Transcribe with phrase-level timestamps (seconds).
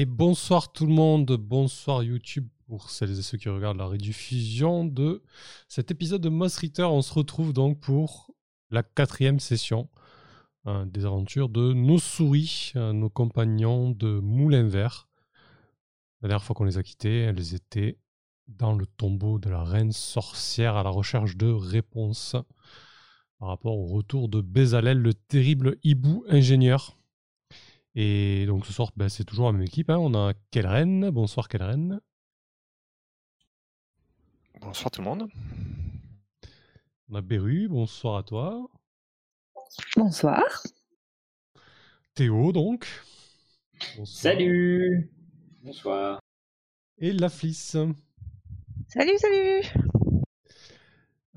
[0.00, 4.86] Et bonsoir tout le monde, bonsoir YouTube pour celles et ceux qui regardent la rediffusion
[4.86, 5.22] de
[5.68, 6.84] cet épisode de Moss Ritter.
[6.84, 8.30] On se retrouve donc pour
[8.70, 9.90] la quatrième session
[10.66, 15.06] euh, des aventures de nos souris, euh, nos compagnons de Moulin Vert.
[16.22, 17.98] La dernière fois qu'on les a quittés, elles étaient
[18.48, 22.36] dans le tombeau de la reine sorcière à la recherche de réponses
[23.38, 26.96] par rapport au retour de Bézalel, le terrible hibou ingénieur.
[27.94, 29.90] Et donc ce soir, ben, c'est toujours la même équipe.
[29.90, 29.98] Hein.
[29.98, 31.10] On a Kelren.
[31.10, 32.00] Bonsoir Kelren.
[34.60, 35.28] Bonsoir tout le monde.
[37.08, 37.68] On a Beru.
[37.68, 38.68] Bonsoir à toi.
[39.96, 40.42] Bonsoir.
[42.14, 42.86] Théo donc.
[44.04, 45.10] Salut.
[45.62, 46.20] Bonsoir.
[46.98, 47.76] Et la Fliss.
[48.88, 49.62] Salut, salut.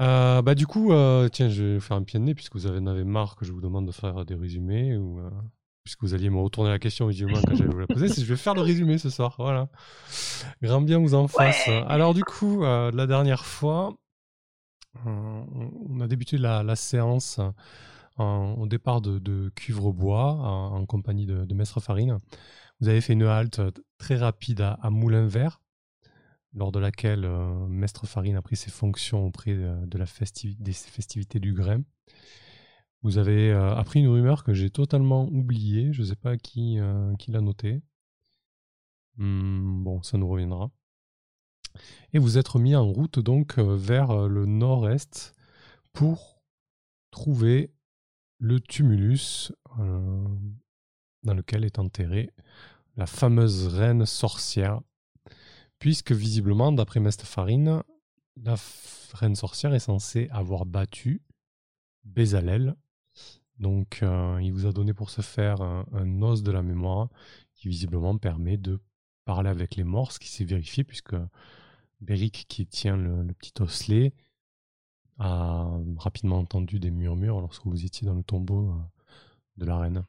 [0.02, 2.68] Euh, bah du coup, euh, tiens, je vais faire un pied de nez puisque vous
[2.68, 5.30] en avez marre que je vous demande de faire des résumés ou euh,
[5.84, 8.54] puisque vous alliez me retourner la question quand j'allais vous la poser, je vais faire
[8.54, 9.36] le résumé ce soir.
[9.38, 9.68] Voilà.
[10.62, 11.68] Grand bien vous en face.
[11.88, 13.94] Alors du coup, euh, la dernière fois,
[15.06, 15.44] euh,
[15.90, 17.40] on a débuté la, la séance
[18.18, 22.20] en- au départ de, de Cuivre-Bois en, en compagnie de, de Mestre Farine.
[22.80, 23.62] Vous avez fait une halte
[23.98, 25.62] très rapide à, à Moulin Vert,
[26.54, 30.56] lors de laquelle euh, Mestre Farine a pris ses fonctions auprès de, de la festivi-
[30.60, 31.82] des festivités du Grain.
[33.04, 35.92] Vous avez euh, appris une rumeur que j'ai totalement oubliée.
[35.92, 37.82] Je ne sais pas qui, euh, qui l'a notée.
[39.18, 40.72] Hmm, bon, ça nous reviendra.
[42.14, 45.36] Et vous êtes remis en route donc euh, vers le nord-est
[45.92, 46.42] pour
[47.12, 47.74] trouver
[48.40, 52.32] le tumulus dans lequel est enterrée
[52.96, 54.82] la fameuse reine sorcière.
[55.80, 57.84] Puisque visiblement, d'après Mestafarine,
[58.38, 58.56] la
[59.14, 61.22] reine sorcière est censée avoir battu
[62.04, 62.76] Bézalel.
[63.60, 67.10] Donc, euh, il vous a donné pour ce faire un, os de la mémoire
[67.56, 68.80] qui visiblement permet de
[69.26, 71.16] parler avec les morts, ce qui s'est vérifié puisque
[72.02, 74.14] Beric, qui tient le, petit osselet,
[75.20, 78.74] a rapidement entendu des murmures lorsque vous étiez dans le tombeau euh,
[79.58, 80.06] de la reine.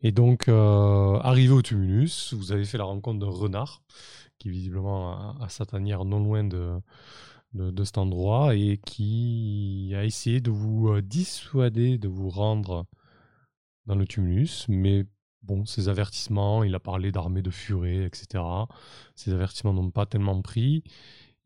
[0.00, 3.82] Et donc, euh, arrivé au tumulus, vous avez fait la rencontre d'un renard
[4.38, 6.80] qui visiblement a, a sa tanière non loin de,
[7.54, 12.86] de, cet endroit et qui a essayé de vous euh, dissuader de vous rendre
[13.86, 15.06] dans le tumulus, mais
[15.42, 18.42] bon, ces avertissements, il a parlé d'armée de furet, etc.
[19.14, 20.82] Ces avertissements n'ont pas tellement pris.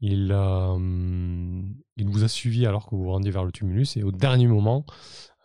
[0.01, 1.63] Il, euh,
[1.97, 4.47] il vous a suivi alors que vous vous rendiez vers le tumulus et au dernier
[4.47, 4.87] moment,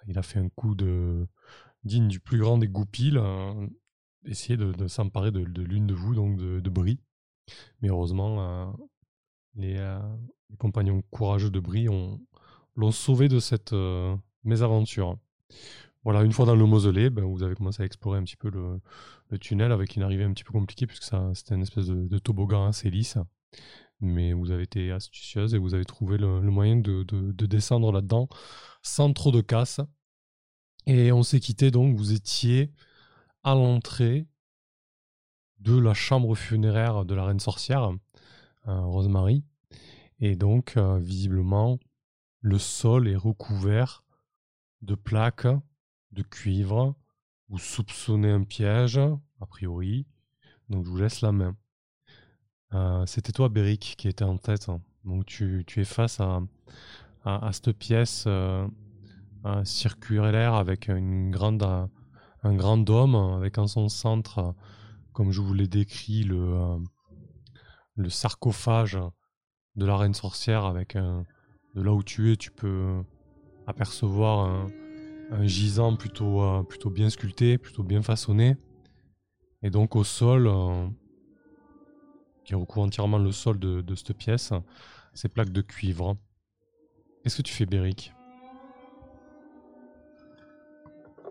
[0.07, 1.28] il a fait un coup de
[1.84, 3.68] digne du plus grand des goupils, euh,
[4.25, 7.00] essayer de, s'emparer de, l'une de vous, donc de, Brie.
[7.81, 8.72] Mais heureusement, euh,
[9.56, 9.97] les,
[10.53, 12.21] les compagnons courageux de Brie ont-
[12.75, 15.17] l'ont sauvé de cette euh, mésaventure.
[16.03, 18.49] Voilà, une fois dans le mausolée, ben, vous avez commencé à explorer un petit peu
[18.49, 18.79] le,
[19.39, 21.03] tunnel avec une arrivée un petit peu compliquée puisque
[21.33, 23.17] c'était une espèce de, toboggan assez lisse.
[23.99, 27.91] Mais vous avez été astucieuse et vous avez trouvé le, moyen de, de- de descendre
[27.91, 28.27] là-dedans
[28.83, 29.79] sans trop de casse.
[30.85, 32.71] Et on s'est quitté donc, vous étiez
[33.43, 34.27] à l'entrée
[35.59, 37.91] de la chambre funéraire de la reine sorcière,
[38.67, 39.43] euh, Rosemary.
[40.25, 41.79] Et donc, euh, visiblement,
[42.39, 44.06] le sol est recouvert
[44.81, 45.47] de plaques
[46.13, 46.95] de cuivre.
[47.50, 50.07] Vous soupçonnez un piège, a priori.
[50.69, 51.57] Donc, je vous laisse la main.
[52.73, 54.67] Euh, C'était toi, Beric, qui était en tête.
[55.03, 56.39] Donc, tu, es face à,
[57.51, 58.66] cette pièce euh,
[59.66, 64.56] circulaire avec un grand dôme, avec en son centre,
[65.12, 66.79] comme je vous l'ai décrit, le
[68.07, 68.97] sarcophage
[69.75, 73.03] de la reine sorcière avec de là où tu es, tu peux
[73.67, 74.67] apercevoir
[75.31, 78.56] un, gisant plutôt, euh, plutôt bien sculpté, plutôt bien façonné.
[79.63, 80.88] Et donc au sol, euh,
[82.45, 84.51] qui recouvre entièrement le sol de, cette pièce,
[85.13, 86.17] ces plaques de cuivre.
[87.23, 88.13] Qu'est-ce que tu fais, Beric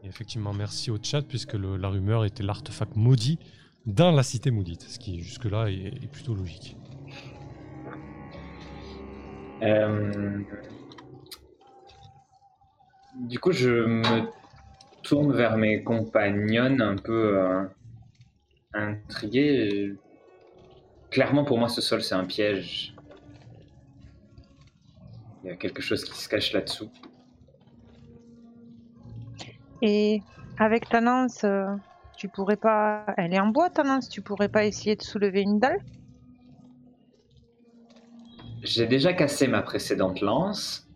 [0.03, 3.39] Et effectivement, merci au chat, puisque la rumeur était l'artefact maudit
[3.87, 6.77] dans la cité maudite, ce qui jusque-là est plutôt logique.
[9.63, 10.43] Euh,
[13.15, 14.23] Du coup, je me
[15.03, 17.65] tourne vers mes compagnonnes un peu euh,
[18.73, 19.95] intriguées.
[21.11, 22.95] Clairement, pour moi, ce sol, c'est un piège.
[25.45, 26.91] Il y a quelque chose qui se cache là-dessous.
[29.83, 30.23] Et
[30.59, 31.01] avec ta
[31.45, 31.77] euh,
[32.17, 33.05] tu pourrais pas.
[33.19, 35.81] Elle est en bois ta tu pourrais pas essayer de soulever une dalle?
[38.63, 40.87] J'ai déjà cassé ma précédente lance.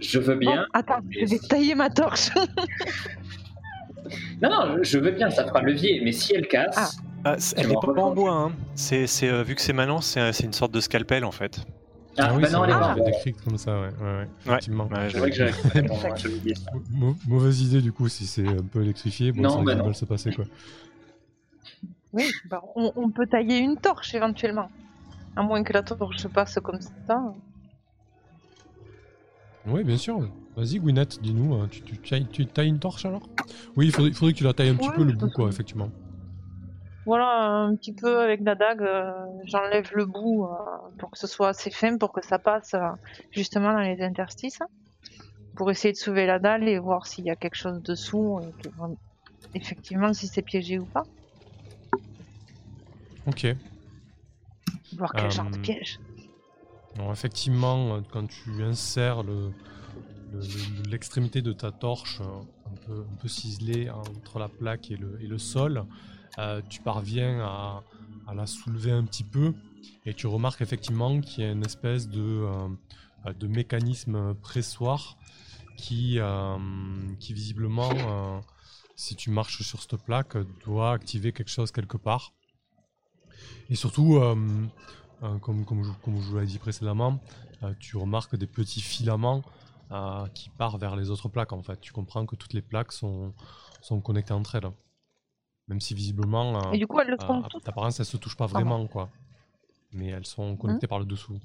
[0.00, 0.64] Je veux bien.
[0.66, 2.30] Oh, attends, je vais tailler ma torche.
[4.42, 7.68] Non, non, je veux bien, ça fera levier, mais si elle casse, Ah, c- elle
[7.68, 8.52] n'est pas en bois, hein.
[8.74, 11.60] C'est, c'est, euh, vu que c'est maintenant, c'est, c'est une sorte de scalpel en fait.
[12.16, 13.88] ah, oui, bah c'est non, elle est pas décrit comme ça, ouais.
[14.00, 14.86] ouais, ouais, effectivement.
[14.86, 16.70] Ouais, C'est vrai que j'avais complètement j'avais oublié ça.
[16.90, 19.94] Mau- mauvaise idée du coup si c'est un peu électrifié, bon, Non, ça bah mal
[19.94, 20.46] se passer quoi.
[22.12, 24.70] Oui, bah, on, on peut tailler une torche éventuellement.
[25.36, 27.20] À moins que la torche passe comme ça.
[29.66, 30.20] Oui, bien sûr.
[30.56, 33.22] Vas-y, Gwyneth, dis-nous, euh, tu, tu, tailles- tu tailles une torche alors?
[33.76, 35.90] Oui, il faudrait, que tu la tailles un petit peu le bout, quoi, effectivement.
[37.06, 39.12] Voilà, un petit peu avec la dague, euh,
[39.44, 40.56] j'enlève le bout euh,
[40.98, 42.88] pour que ce soit assez fin, pour que ça passe euh,
[43.30, 44.60] justement dans les interstices.
[45.56, 48.40] Pour essayer de soulever la dalle et voir s'il y a quelque chose dessous.
[48.48, 48.68] et que,
[49.54, 51.04] effectivement, si c'est piégé ou pas.
[53.26, 53.56] Ok.
[54.96, 55.98] Voir quel genre de Euh, piège.
[56.96, 59.52] Alors, effectivement, euh, quand tu insères le-
[60.32, 64.90] le- le- l'extrémité de ta torche euh, un peu, un peu ciselée entre la plaque
[64.90, 65.86] et le, et le sol,
[66.38, 67.84] euh, tu parviens à,
[68.26, 69.54] à la soulever un petit peu
[70.04, 75.16] et tu remarques effectivement qu'il y a une espèce de, euh, de mécanisme pressoir
[75.76, 76.58] qui, euh,
[77.20, 78.40] qui visiblement, euh,
[78.96, 82.34] si tu marches sur cette plaque, doit activer quelque chose quelque part.
[83.68, 84.34] Et surtout, euh,
[85.22, 87.20] euh, comme, comme je, comme je vous l'ai dit précédemment,
[87.62, 89.42] euh, tu remarques des petits filaments
[90.34, 91.80] qui partent vers les autres plaques en fait.
[91.80, 93.34] Tu comprends que toutes les plaques sont,
[93.82, 94.70] sont connectées entre elles.
[95.66, 97.64] Même si visiblement, Et du coup, elles le sont à toutes.
[97.64, 99.10] d'apparence, elles se touchent pas vraiment quoi.
[99.92, 101.40] Mais elles sont connectées par le dessous.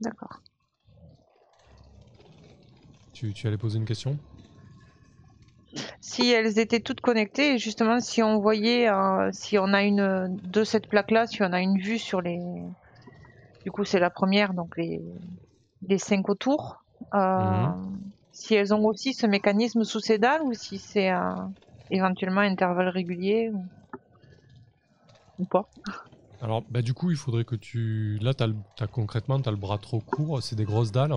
[0.00, 0.40] D'accord.
[3.12, 4.18] Tu, tu allais poser une question?
[6.00, 10.28] Si elles étaient toutes connectées, et justement, si on voyait, euh, si on a une
[10.42, 12.38] de cette plaque-là, si on a une vue sur les,
[13.64, 15.00] du coup, c'est la première, donc les
[15.88, 16.84] les cinq autour.
[17.14, 17.66] euh,
[18.32, 21.20] Si elles ont aussi ce mécanisme sous ces dalles ou si c'est euh,
[21.90, 23.66] éventuellement intervalle régulier ou,
[25.38, 25.68] ou pas.
[26.40, 28.18] Alors, bah, du coup, il faudrait que tu.
[28.20, 28.48] Là, t'as
[28.86, 31.12] concrètement, tu as le bras trop court, c'est des grosses dalles.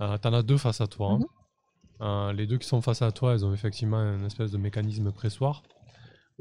[0.00, 1.12] Euh, tu en as deux face à toi.
[1.12, 1.18] hein.
[1.18, 1.24] Mhm.
[2.00, 5.12] Euh, les deux qui sont face à toi, elles ont effectivement une espèce de mécanisme
[5.12, 5.62] pressoir.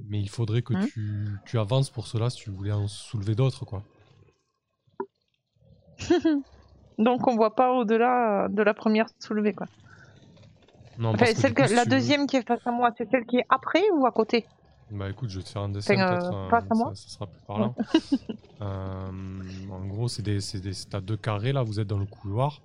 [0.09, 0.87] Mais il faudrait que Mhm.
[0.87, 3.83] tu, tu avances pour cela si tu voulais en soulever d'autres, quoi.
[6.97, 9.67] Donc on voit pas au-delà euh, de la première soulevée quoi.
[10.97, 12.59] Non, Enfin, parce que, celle du coup, que, si la veux- deuxième qui est face
[12.65, 14.47] à moi, c'est celle qui est après ou à côté?
[14.91, 16.33] Bah écoute, je vais te faire un dessin Enfin, peut-être.
[16.33, 17.75] euh, face à moi ça sera plus parlant.
[18.61, 22.61] En gros, c'est des, des, t'as deux carrés là, vous êtes dans le couloir.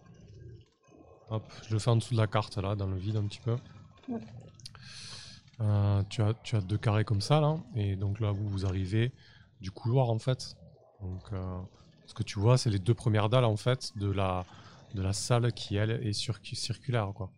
[1.31, 3.41] Hop, je le fais en dessous de la carte là, dans le vide un petit
[3.41, 3.57] peu.
[4.09, 4.21] Ouais.
[5.61, 8.65] Euh, tu, as, tu as deux carrés comme ça là, et donc là vous, vous
[8.65, 9.13] arrivez
[9.61, 10.55] du couloir en fait.
[11.03, 11.59] Donc euh,
[12.07, 14.45] ce que tu vois, c'est les deux premières dalles en fait de la,
[14.95, 17.31] de la salle qui elle est sur- circulaire quoi.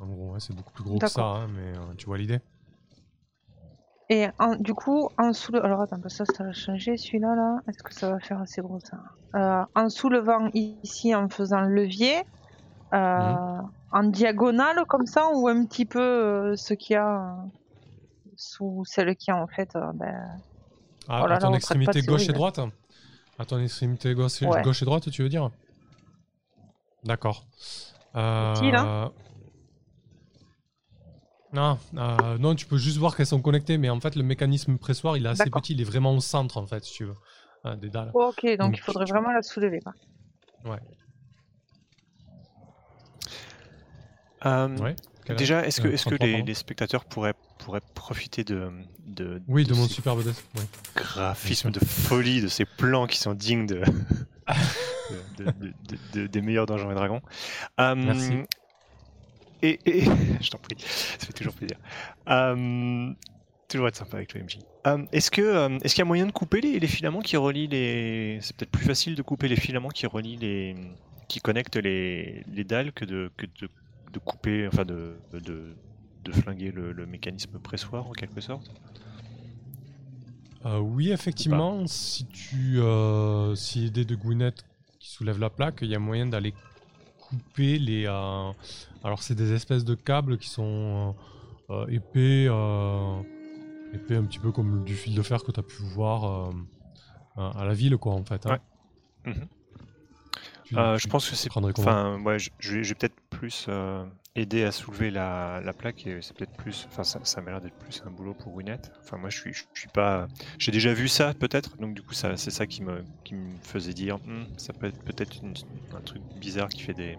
[0.00, 2.40] En gros, ouais, c'est beaucoup plus gros que ça, hein, mais euh, tu vois l'idée.
[4.08, 5.64] Et en- du coup, en soulevant.
[5.66, 7.60] Alors attends, ça, ça va changer celui-là là.
[7.68, 8.96] Est-ce que ça va faire assez gros ça?
[9.36, 12.22] Euh, En soulevant ici, en faisant le levier,
[12.92, 13.58] euh,
[13.92, 17.46] en diagonale comme ça, ou un petit peu euh, ce qu'il y a euh,
[18.36, 19.74] sous celle qui a en fait.
[19.76, 20.40] euh, ben,
[21.08, 22.60] Ah, Oh là à ton extrémité gauche et droite
[23.38, 24.62] À ton extrémité gauche et, Ouais.
[24.62, 25.50] gauche et droite, tu veux dire
[27.04, 27.46] D'accord.
[28.16, 29.10] Euh, là
[31.52, 34.78] Non, euh, non, tu peux juste voir qu'elles sont connectées, mais en fait, le mécanisme
[34.78, 37.14] pressoir, il est assez petit, il est vraiment au centre, en fait, si tu veux,
[37.66, 38.10] euh, des dalles.
[38.14, 39.80] Ok, donc, Donc, il faudrait tu- vraiment la soulever.
[39.80, 39.92] Quoi.
[44.46, 44.96] Euh, Ouais.
[45.36, 48.70] Déjà, est-ce que, Euh, est-ce que 33 les, spectateurs pourraient, pourraient profiter de,
[49.06, 50.62] de, Oui, de mon superbe ouais.
[50.96, 53.84] graphismes de folie, de ces plans qui sont dignes de, de-
[55.44, 55.52] de- de-
[55.88, 57.20] de- de- des meilleurs Donjons et Dragons.
[57.78, 58.32] Euh, Merci.
[59.62, 60.04] Et, et-
[60.40, 61.76] je t'en prie, ça fait toujours plaisir.
[62.28, 63.12] Euh,
[63.68, 64.58] toujours être sympa avec le MJ.
[64.86, 67.36] Euh, est-ce que euh, est-ce qu'il y a moyen de couper les, les filaments qui
[67.36, 70.74] relient les C'est peut-être plus facile de couper les filaments qui relient les
[71.28, 73.68] qui connectent les, les dalles que de que de,
[74.12, 75.74] de couper, enfin de de,
[76.24, 78.70] de flinguer le, le mécanisme pressoir en quelque sorte.
[80.66, 84.62] Euh, oui, effectivement, si tu euh, si aidé de Gwyneth
[84.98, 86.52] qui soulève la plaque, il y a moyen d'aller
[87.18, 88.04] couper les.
[88.06, 88.52] euh,
[89.02, 91.14] alors, c'est des espèces de câbles qui sont
[91.70, 92.44] euh, épais,
[93.94, 96.50] épais un petit peu comme du fil de fer que tu as pu voir
[97.36, 98.44] à à la ville, quoi, en fait.
[98.44, 98.58] hein.
[99.24, 99.32] Ouais.
[99.32, 99.46] Mhm.
[100.70, 101.50] Tu- Euh, tu je pense que c'est.
[101.78, 104.04] Enfin, ouais, je, je vais, peut-être plus euh,
[104.36, 106.86] aider à soulever la, la plaque et c'est peut-être plus.
[106.90, 108.78] Enfin, ça, ça m'a l'air d'être plus un boulot pour Winnet.
[109.04, 110.28] Enfin, moi, je suis, je, suis pas.
[110.58, 111.76] J'ai déjà vu ça, peut-être.
[111.78, 114.18] Donc, du coup, ça, c'est ça qui me, qui me faisait dire.
[114.24, 115.40] Hmm, ça peut être peut-être
[115.92, 117.16] un truc bizarre qui fait des.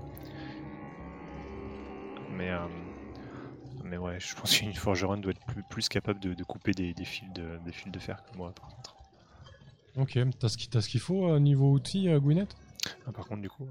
[2.30, 2.50] Mais.
[2.52, 2.68] euh,
[3.84, 6.94] mais ouais, je pense qu'une forgeronne doit être plus, plus capable de, de couper des,
[6.94, 8.96] des fils de, des fils de fer que moi, par contre.
[9.96, 12.56] Ok, t'as ce qui- t'as ce qu'il faut euh, niveau outils, euh, Gwyneth?
[13.06, 13.68] Ah, par contre, du coup.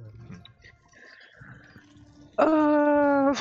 [2.40, 3.33] euh.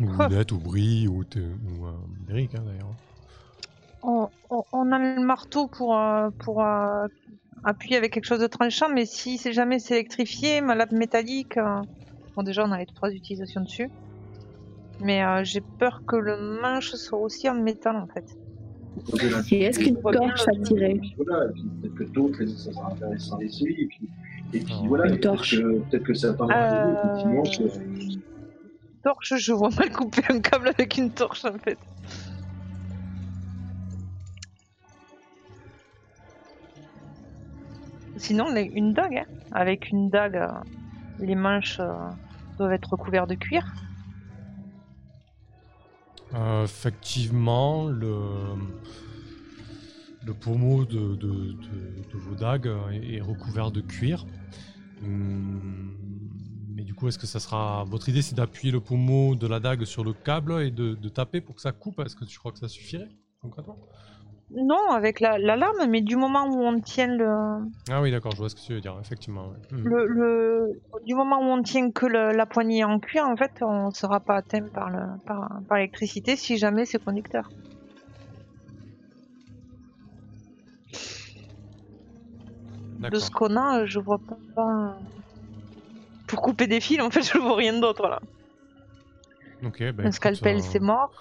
[0.00, 1.92] Ou Gwyneth, ou Brie, ou, ou euh,
[2.28, 2.94] Eric hein, d'ailleurs.
[4.02, 7.06] On, on- on a le marteau pour, euh, pour euh,
[7.64, 11.58] appuyer avec quelque chose de tranchant, mais si c'est jamais c'est électrifié, ma lame métallique.
[12.36, 13.90] Bon, déjà, on a les trois utilisations dessus.
[15.00, 18.24] Mais j'ai peur que le manche soit aussi en métal en fait.
[19.50, 22.92] Et est-ce qu'une torche le- à tirer Voilà, et puis peut-être que d'autres, ça sera
[22.92, 23.82] intéressant d'essayer.
[23.82, 24.10] Et puis,
[24.52, 25.56] et puis Ah, voilà, une torche.
[25.56, 26.12] que, peut-être que
[26.52, 27.42] Euh, effectivement,
[29.04, 31.78] Torche, je vois mal couper un câble avec une torche en fait.
[38.16, 39.16] Sinon, une dague.
[39.18, 39.26] hein.
[39.52, 40.48] Avec une dague, euh,
[41.18, 41.92] les manches euh,
[42.58, 43.62] doivent être recouvertes de cuir.
[46.34, 48.10] Euh, effectivement, le,
[50.40, 51.18] pommeau de,
[52.12, 54.26] vos dagues est, est recouvert de cuir.
[55.02, 55.96] Hum,
[56.74, 57.84] mais du coup, est-ce que ça sera.
[57.84, 61.08] Votre idée, c'est d'appuyer le pommeau de la dague sur le câble et de, de
[61.08, 62.00] taper pour que ça coupe?
[62.00, 63.08] Est-ce que tu crois que ça suffirait
[63.40, 63.78] concrètement?
[64.50, 67.28] Non, avec la, la lame, mais du moment où on tient le,
[67.90, 69.48] Ah oui, d'accord, je vois ce que tu veux dire, effectivement.
[69.48, 69.56] ouais.
[69.72, 69.84] Hum.
[69.84, 73.52] le, le- du moment où on tient que le- la poignée en cuir, en fait,
[73.60, 77.50] on ne sera pas atteint par le par, par l'électricité si jamais c'est conducteur.
[82.98, 84.18] De ce qu'on a, je vois
[84.54, 84.98] pas,
[86.26, 88.20] Pour couper des fils, en fait, je vois rien d'autre là.
[89.64, 91.12] Ok, bah, Un scalpel, euh, c'est mort.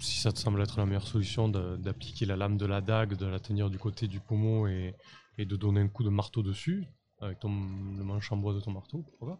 [0.00, 3.26] Si ça te semble être la meilleure solution d'appliquer la lame de la dague, de
[3.26, 4.94] la tenir du côté du pommeau et,
[5.38, 6.86] et de donner un coup de marteau dessus,
[7.20, 9.38] avec ton, le manche en bois de ton marteau, pourquoi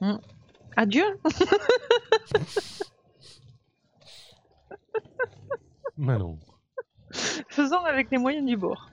[0.00, 0.18] pas
[0.76, 1.04] Adieu
[5.96, 6.38] Mais non.
[7.48, 8.90] Faisons avec les moyens du bord.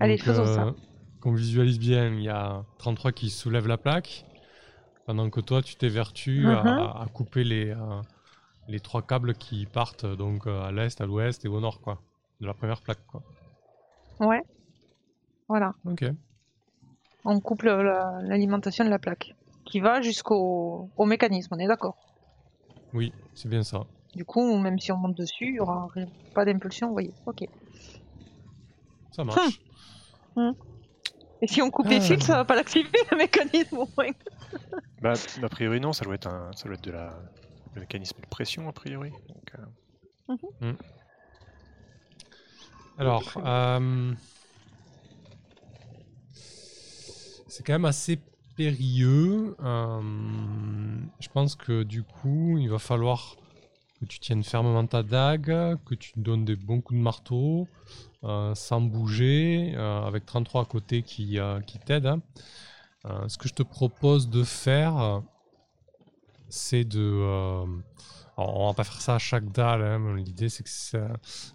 [0.00, 0.66] Allez, Donc, faisons ça.
[0.68, 0.72] euh,
[1.20, 4.24] Qu'on visualise bien, il y a 33 qui soulèvent la plaque,
[5.06, 6.56] pendant que toi tu t'évertues Mhm.
[6.56, 7.74] à, à couper les,
[8.68, 11.98] les trois câbles qui partent donc euh, à l'est, à l'ouest et au nord, quoi,
[12.40, 13.22] de la première plaque, quoi.
[14.20, 14.42] Ouais.
[15.48, 15.74] Voilà.
[15.84, 16.04] Ok.
[17.24, 19.34] On coupe l'alimentation de la plaque.
[19.64, 21.96] Qui va jusqu'au au mécanisme, on est d'accord?
[22.94, 23.84] Oui, c'est bien ça.
[24.14, 27.14] Du coup, même si on monte dessus, il n'y aura rien- pas d'impulsion, vous voyez.
[27.26, 27.44] Ok.
[29.12, 29.60] Ça marche.
[31.40, 32.00] Et si on coupe les Ah.
[32.00, 34.10] fils, ça va pas l'activer le mécanisme au moins.
[35.00, 37.18] Bah, a priori, non, ça doit être, un, ça doit être de la,
[37.74, 39.10] le mécanisme de pression, a priori.
[39.28, 39.52] Donc,
[40.60, 40.72] euh,
[42.98, 44.12] Alors, euh,
[47.48, 48.18] c'est quand même assez
[48.56, 49.56] périlleux.
[49.62, 50.00] euh,
[51.20, 53.36] je pense que du coup, il va falloir
[54.00, 57.68] que tu tiennes fermement ta dague, que tu donnes des bons coups de marteau,
[58.24, 62.06] euh, sans bouger, euh, avec 33 à côté qui, euh, qui t'aident.
[62.06, 62.20] hein.
[63.06, 65.20] Euh, ce que je te propose de faire, euh,
[66.52, 67.00] c'est de...
[67.00, 67.64] euh,
[68.36, 69.82] on va pas faire ça à chaque dalle.
[69.82, 70.70] hein, L'idée, c'est que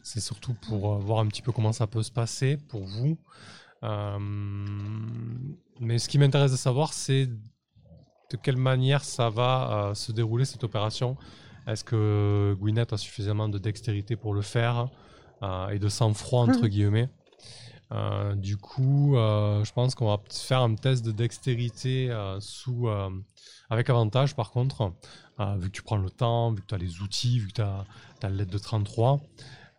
[0.03, 3.17] c'est surtout pour euh, voir un petit peu comment ça peut se passer pour vous.
[3.83, 4.17] Euh,
[5.79, 10.45] mais ce qui m'intéresse de savoir, c'est de quelle manière ça va euh, se dérouler
[10.45, 11.15] cette opération.
[11.67, 14.89] Est-ce que Gwyneth a suffisamment de dextérité pour le faire
[15.71, 16.67] et de sang-froid entre Mhm.
[16.69, 17.09] guillemets?
[17.91, 22.89] Euh, Du coup, euh, je pense qu'on va faire un test de dextérité euh, sous,
[23.69, 24.93] avec avantage par contre,
[25.39, 27.61] vu que tu prends le temps, vu que tu as les outils, vu que tu
[27.61, 27.85] as,
[28.23, 29.21] as l'aide de 33.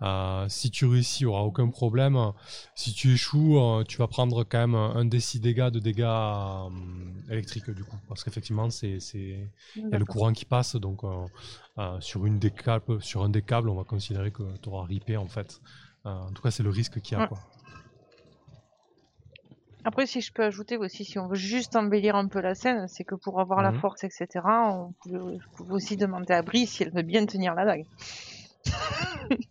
[0.00, 2.33] Euh, si tu réussis, il n'y aura aucun problème.
[2.77, 6.07] Si tu échoues, tu vas prendre quand même un des 6 dégâts de dégâts
[7.29, 7.97] électriques du coup.
[8.07, 9.00] Parce qu'effectivement, il
[9.77, 10.77] y a le courant qui passe.
[10.77, 11.03] Donc
[12.00, 15.17] sur, une des câbles, sur un des câbles, on va considérer que tu auras ripé
[15.17, 15.61] en fait.
[16.05, 17.25] En tout cas, c'est le risque qu'il y a.
[17.25, 17.29] Ouais.
[17.29, 17.38] Quoi.
[19.88, 22.87] Après, si je peux ajouter aussi, si on veut juste embellir un peu la scène,
[22.88, 23.78] c'est que pour avoir la Mhm.
[23.80, 24.92] force, etc., on
[25.57, 27.87] pouvais aussi demander à Brie si elle veut bien tenir la dague.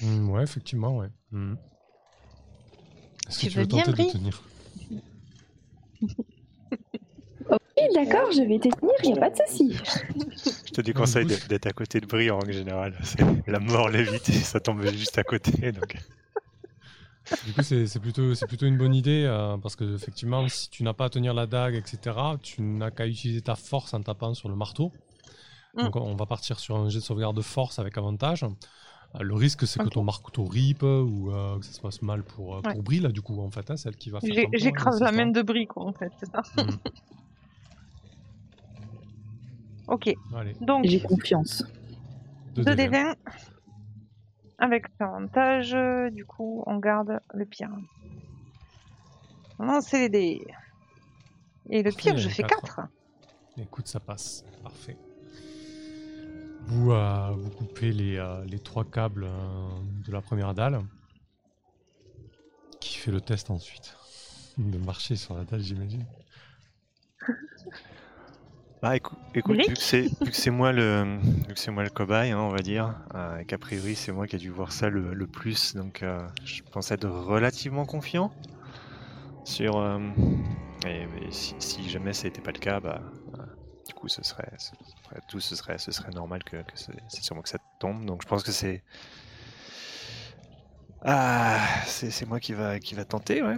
[0.00, 1.08] Mm, ouais, effectivement, ouais.
[1.32, 1.54] Mm.
[3.28, 4.42] Est-ce que Tu veux veux bien, tenter de Brie tenir?
[7.50, 9.76] Oui, d'accord, je vais te tenir, il n'y a pas de souci.
[10.66, 12.96] je te déconseille d'être à côté de Brie en règle générale.
[13.02, 15.72] C'est la mort l'évite ça tombe juste à côté.
[15.72, 15.96] Donc...
[17.46, 21.06] Du coup, c'est plutôt, une bonne idée euh, parce que effectivement, si tu n'as pas
[21.06, 24.56] à tenir la dague, etc., tu n'as qu'à utiliser ta force en tapant sur le
[24.56, 24.92] marteau.
[25.74, 25.84] Mm.
[25.84, 28.44] Donc, on va partir sur un jet de sauvegarde de force avec avantage.
[29.14, 32.22] Euh, le risque, c'est que ton marteau rip ou euh, que ça se passe mal
[32.22, 32.74] pour, euh, Ouais.
[32.74, 34.46] pour Brie, là, du coup, en fait, hein, celle qui va faire.
[34.52, 36.42] J'écrase là, la main de Brie, quoi, en fait, c'est ça.
[36.56, 36.78] Mhm.
[39.88, 41.64] Ok, Allez, donc J'ai confiance.
[42.54, 43.14] 2 2 des 20.
[44.62, 47.70] Avec avantage, euh, du coup, on garde le pire.
[49.58, 50.46] Non, c'est les dés.
[51.68, 52.76] Et le pire, je fais quatre.
[52.76, 52.88] 4.
[53.58, 54.44] Écoute, ça passe.
[54.62, 54.96] Parfait.
[56.66, 59.68] Vous, euh, vous coupez les, euh, les trois câbles euh,
[60.06, 60.80] de la première dalle.
[62.78, 63.96] Qui fait le test ensuite?
[64.58, 66.06] De marcher sur la dalle, j'imagine.
[68.82, 69.68] Bah écou- écoute, Brick
[70.24, 72.94] vu que c'est moi le vu que c'est moi le cobaye, hein, on va dire,
[73.14, 76.02] euh, et qu'a priori c'est moi qui ai dû voir ça le, le plus, donc
[76.02, 78.32] euh, je pense être relativement confiant
[79.44, 79.76] sur.
[79.78, 79.98] euh,
[80.86, 83.00] et, et si, si jamais ça n'était pas le cas, bah
[83.38, 83.42] euh,
[83.86, 84.70] du coup ce serait, ce
[85.04, 88.04] serait- tout ce serait ce serait normal que, que c'est c'est sûrement que ça tombe.
[88.04, 88.82] Donc je pense que c'est
[91.04, 93.56] ah c'est c'est moi qui va qui va tenter, ouais.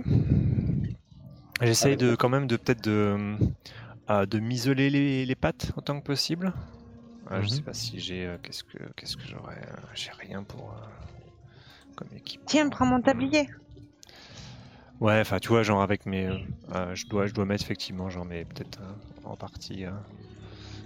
[1.60, 3.36] J'essaye de quand même de peut-être de
[4.10, 6.52] euh, de m'isoler les, les pattes autant que possible.
[7.30, 7.48] Euh, Je Mhm.
[7.48, 8.26] sais pas si j'ai.
[8.26, 9.62] euh, qu'est-ce que qu'est-ce que j'aurais.
[9.62, 10.72] euh, j'ai rien pour.
[10.72, 10.86] euh,
[11.96, 12.42] comme équipe.
[12.46, 13.46] Tiens, prends mon tablier.
[15.00, 16.26] Ouais, enfin tu vois, genre avec mes.
[16.26, 16.38] euh,
[16.74, 18.94] euh, je, dois, je dois mettre effectivement, genre, mais peut-être euh,
[19.24, 19.84] en partie.
[19.84, 19.90] euh,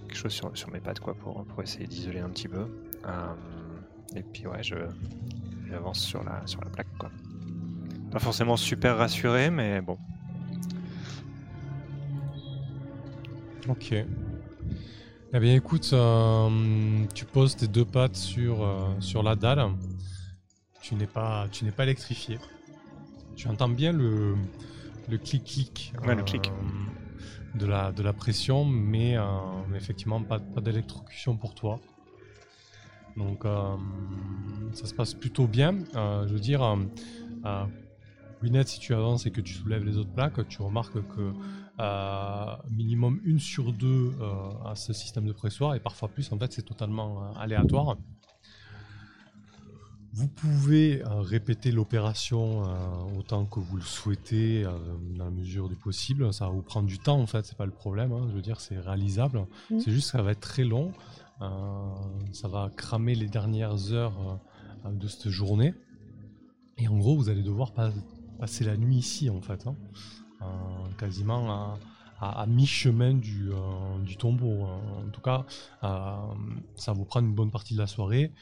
[0.08, 2.66] quelque chose sur, sur mes pattes, quoi, pour, pour essayer d'isoler un petit peu.
[3.06, 3.34] Euh,
[4.14, 4.76] et puis ouais, je.
[5.68, 7.12] J'avance sur la, sur la plaque, quoi.
[8.10, 9.98] Pas forcément super rassuré, mais bon.
[13.68, 13.92] Ok.
[15.34, 19.72] Eh bien, écoute, euh, tu poses tes deux pattes sur, euh, sur la dalle.
[20.80, 22.38] Tu n'es pas, tu n'es pas électrifié.
[23.36, 24.36] Tu entends bien le,
[25.08, 25.92] le clic-clic.
[26.02, 26.50] Ouais, le clic.
[27.54, 29.22] De la, de la pression, mais, euh,
[29.68, 31.78] mais effectivement, pas, pas d'électrocution pour toi.
[33.16, 33.44] Donc,
[34.74, 35.76] ça se passe plutôt bien.
[35.92, 36.62] Je veux dire,
[38.42, 41.00] euh, euh, Winnet, si tu avances et que tu soulèves les autres plaques, tu remarques
[41.14, 41.32] que
[41.80, 46.30] euh, minimum une sur deux euh, à ce système de pressoir et parfois plus.
[46.32, 47.96] En fait, c'est totalement euh, aléatoire.
[50.14, 54.70] Vous pouvez euh, répéter l'opération euh, autant que vous le souhaitez, euh,
[55.16, 56.32] dans la mesure du possible.
[56.32, 58.12] Ça va vous prendre du temps, en fait, c'est pas le problème.
[58.12, 58.26] hein.
[58.30, 59.46] Je veux dire, c'est réalisable.
[59.70, 59.80] Mhm.
[59.80, 60.92] C'est juste que ça va être très long.
[61.40, 61.46] Euh,
[62.32, 64.40] ça va cramer les dernières heures
[64.86, 65.74] euh, de cette journée.
[66.78, 67.92] Et en gros, vous allez devoir pas-
[68.38, 69.66] passer la nuit ici, en fait.
[69.66, 69.76] hein.
[70.40, 70.46] Euh,
[70.98, 71.76] quasiment
[72.20, 74.64] à, mi-chemin du, euh, tombeau.
[74.64, 74.80] hein.
[75.06, 75.44] En tout cas,
[75.84, 76.16] euh,
[76.76, 78.32] ça vous prendre une bonne partie de la soirée.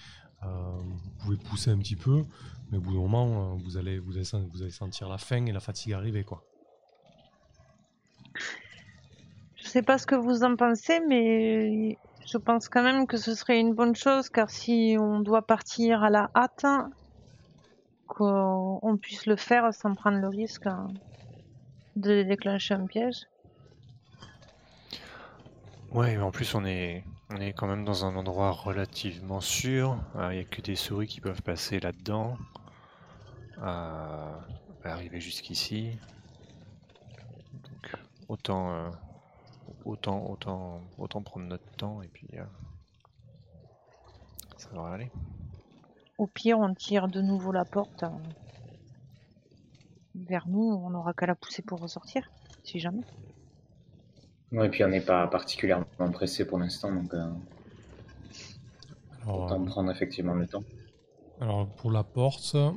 [0.43, 2.23] Vous pouvez pousser un petit peu,
[2.71, 4.01] mais au bout d'un moment, vous allez
[4.71, 6.23] sentir la faim et la fatigue arriver.
[6.23, 6.45] Quoi.
[9.57, 13.35] Je sais pas ce que vous en pensez, mais je pense quand même que ce
[13.35, 16.65] serait une bonne chose, car si on doit partir à la hâte,
[18.07, 20.89] qu'on on puisse le faire sans prendre le risque hein,
[21.97, 23.27] de déclencher un piège.
[25.93, 29.99] Ouais, mais en plus on est, on est quand même dans un endroit relativement sûr.
[30.15, 32.37] Il n'y a que des souris qui peuvent passer là-dedans.
[33.59, 34.37] Euh,
[34.85, 35.99] arriver jusqu'ici.
[37.53, 37.97] Donc
[38.29, 38.91] autant, euh,
[39.85, 42.45] autant, autant, autant prendre notre temps et puis euh,
[44.57, 45.11] ça devrait aller.
[46.19, 48.09] Au pire, on tire de nouveau la porte euh,
[50.15, 52.31] vers nous, on n'aura qu'à la pousser pour ressortir,
[52.65, 53.03] si jamais.
[54.53, 57.31] Ouais, et puis on n'est pas particulièrement pressé pour l'instant, donc euh,
[59.23, 60.65] Alors, autant euh, prendre effectivement le temps.
[61.41, 62.71] Alors pour la porte, euh,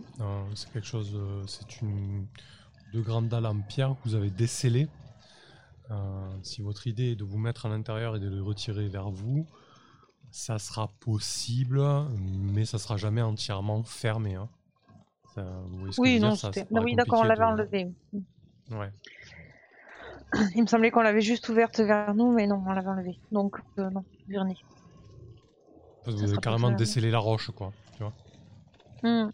[0.54, 2.28] c'est quelque chose, euh, c'est une
[2.92, 4.88] deux grandes dalles en pierre que vous avez descellées.
[5.92, 9.10] Euh, si votre idée est de vous mettre à l'intérieur et de les retirer vers
[9.10, 9.48] vous,
[10.32, 11.82] ça sera possible,
[12.20, 14.36] mais ça sera jamais entièrement fermé.
[14.36, 14.50] hein.
[15.36, 15.46] Ça-
[15.98, 17.92] Oui, non, ça- ça paraît oui, d'accord, on l'avait de- enlevé.
[18.72, 18.92] Ouais.
[20.56, 23.20] Il me semblait qu'on l'avait juste ouverte vers nous, mais non, on l'avait enlevé.
[23.32, 24.64] Donc, euh, non, vernis.
[26.04, 26.78] Parce que Ça vous avez carrément fermé.
[26.78, 27.72] décellé la roche, quoi.
[27.98, 28.14] Tu vois.
[29.04, 29.32] Hmm.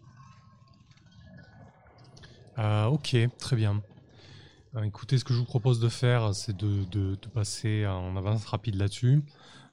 [2.58, 3.82] Euh, ok, très bien.
[4.74, 8.16] Euh, écoutez, ce que je vous propose de faire, c'est de, de- de passer en
[8.16, 9.22] avance rapide là-dessus.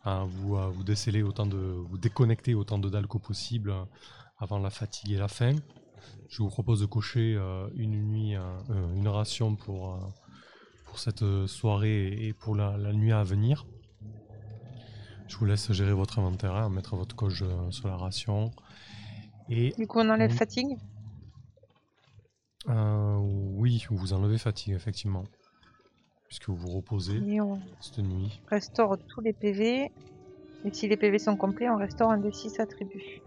[0.05, 3.83] Euh, vous, vous décellez autant de, vous déconnectez autant de dalles que possible euh,
[4.37, 5.55] avant la fatigue et la faim.
[6.29, 8.41] Je vous propose de cocher euh, une nuit, euh,
[8.95, 9.97] une ration pour,
[10.85, 13.65] pour cette soirée et pour la, la nuit à venir.
[15.27, 18.51] Je vous laisse gérer votre inventaire, hein, mettre votre coche sur la ration.
[19.49, 20.77] Et Du coup, on enlève fatigue?
[22.69, 25.23] euh, oui, vous enlevez fatigue, effectivement.
[26.33, 28.41] Puisque vous vous reposez Et on cette nuit.
[28.49, 29.91] restaure tous les PV.
[30.65, 33.21] Et si les PV sont complets, on restaure un des 6 attributs.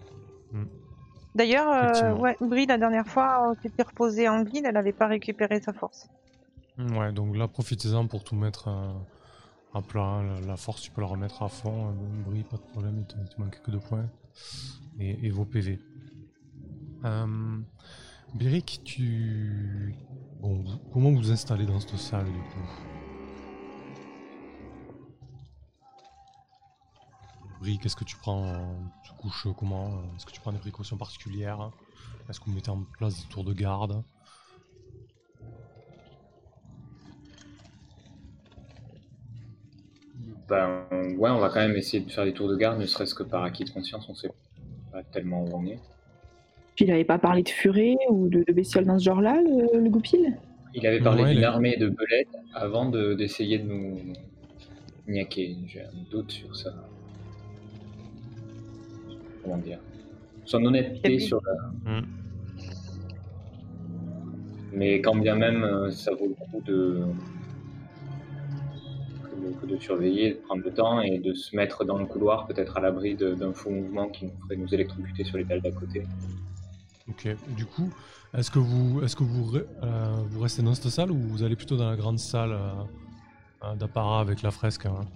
[1.37, 2.21] D'ailleurs, euh, Effectivement.
[2.21, 5.73] ouais, Brie, la dernière fois, on s'était reposé en ville, elle n'avait pas récupéré sa
[5.73, 6.09] force.
[6.79, 8.93] Ouais, donc là, profitez-en pour tout mettre euh,
[9.73, 10.23] à plat.
[10.25, 11.91] La, la force, tu peux la remettre à fond.
[11.91, 11.93] Euh,
[12.29, 14.07] Brie, pas de problème, il te, il te manque que deux points.
[14.99, 15.79] Et, et vos PV.
[17.05, 17.59] Euh,
[18.35, 19.95] Béric, tu.
[20.41, 22.96] Bon, vous- comment vous vous installez dans cette salle du coup?
[27.61, 31.71] Brie, qu'est-ce que tu prends Tu couches comment Est-ce que tu prends des précautions particulières
[32.29, 34.03] Est-ce que vous mettez en place des tours de garde?
[40.49, 40.85] Ben,
[41.19, 43.23] ouais, on va quand même essayer de faire des tours de garde, ne serait-ce que
[43.25, 44.31] par acquis de conscience, on sait
[44.93, 45.81] pas tellement où on est.
[46.77, 49.81] Puis il avait pas parlé de furet ou de, de bestiole dans ce genre-là, le,
[49.81, 50.37] le goupil?
[50.75, 53.99] Il avait parlé Ouais, d'une armée de belettes avant de- d'essayer de, nous
[55.09, 55.57] niaquer.
[55.67, 56.71] J'ai un doute sur ça.
[59.47, 59.79] Comment dire
[60.45, 62.01] Son honnêteté sur la.
[62.01, 62.07] Hmm.
[64.73, 67.03] Mais quand bien même, euh, ça vaut le coup de.
[69.61, 72.77] que de, surveiller, de prendre le temps et de se mettre dans le couloir, peut-être
[72.77, 76.03] à l'abri d'un faux mouvement qui nous ferait nous électrocuter sur les dalles d'à côté.
[77.09, 77.29] Ok.
[77.57, 77.89] Du coup,
[78.37, 81.55] est-ce que vous, est-ce que vous, euh, vous restez dans cette salle ou vous allez
[81.55, 82.73] plutôt dans la grande salle euh,
[83.63, 85.07] euh, d'apparat avec la fresque hein?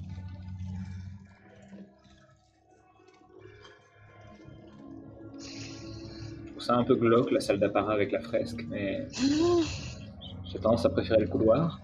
[6.70, 9.06] Ça un peu glauque, la salle d'apparat avec la fresque, mais
[10.52, 11.80] j'ai tendance à préférer le couloir.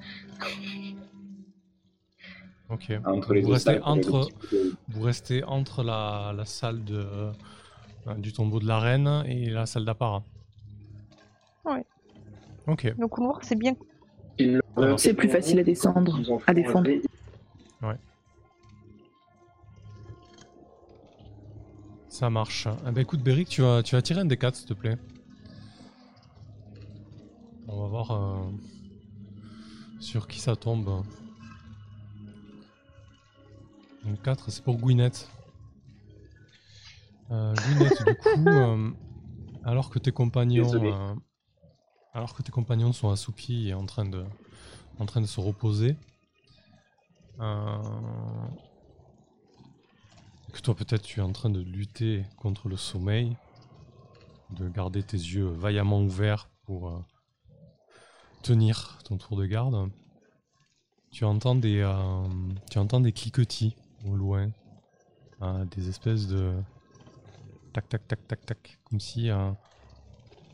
[2.68, 2.92] Ok.
[3.04, 8.14] Entre les vous deux restez entre, de- vous restez entre la, la salle de, euh,
[8.18, 10.22] du tombeau de la reine et la salle d'apparat.
[11.64, 11.84] Ouais.
[12.66, 12.92] Ok.
[12.98, 13.74] Le couloir, c'est bien.
[14.98, 16.90] C'est plus facile à descendre, à défendre.
[22.16, 22.66] Ça marche.
[22.88, 24.96] Eh ben écoute, Beric, tu vas, tu vas tirer un des 4 s'il te plaît.
[27.68, 28.50] On va voir euh,
[30.00, 31.04] sur qui ça tombe.
[34.06, 35.30] Donc 4, c'est pour Gwyneth.
[37.30, 38.90] Euh, Gwyneth, du coup, euh,
[39.62, 41.14] alors que tes compagnons, euh,
[42.14, 44.24] alors que tes compagnons sont assoupis et en train de,
[44.98, 45.96] en train de se reposer,
[47.40, 47.76] euh,
[50.62, 53.36] toi peut-être tu es en train de lutter contre le sommeil,
[54.50, 56.98] de garder tes yeux vaillamment ouverts pour euh,
[58.42, 59.90] tenir ton tour de garde.
[61.10, 62.28] Tu entends des, euh,
[62.70, 64.50] tu entends des cliquetis au loin,
[65.42, 66.54] euh, des espèces de
[67.72, 69.28] tac tac tac tac tac, comme si,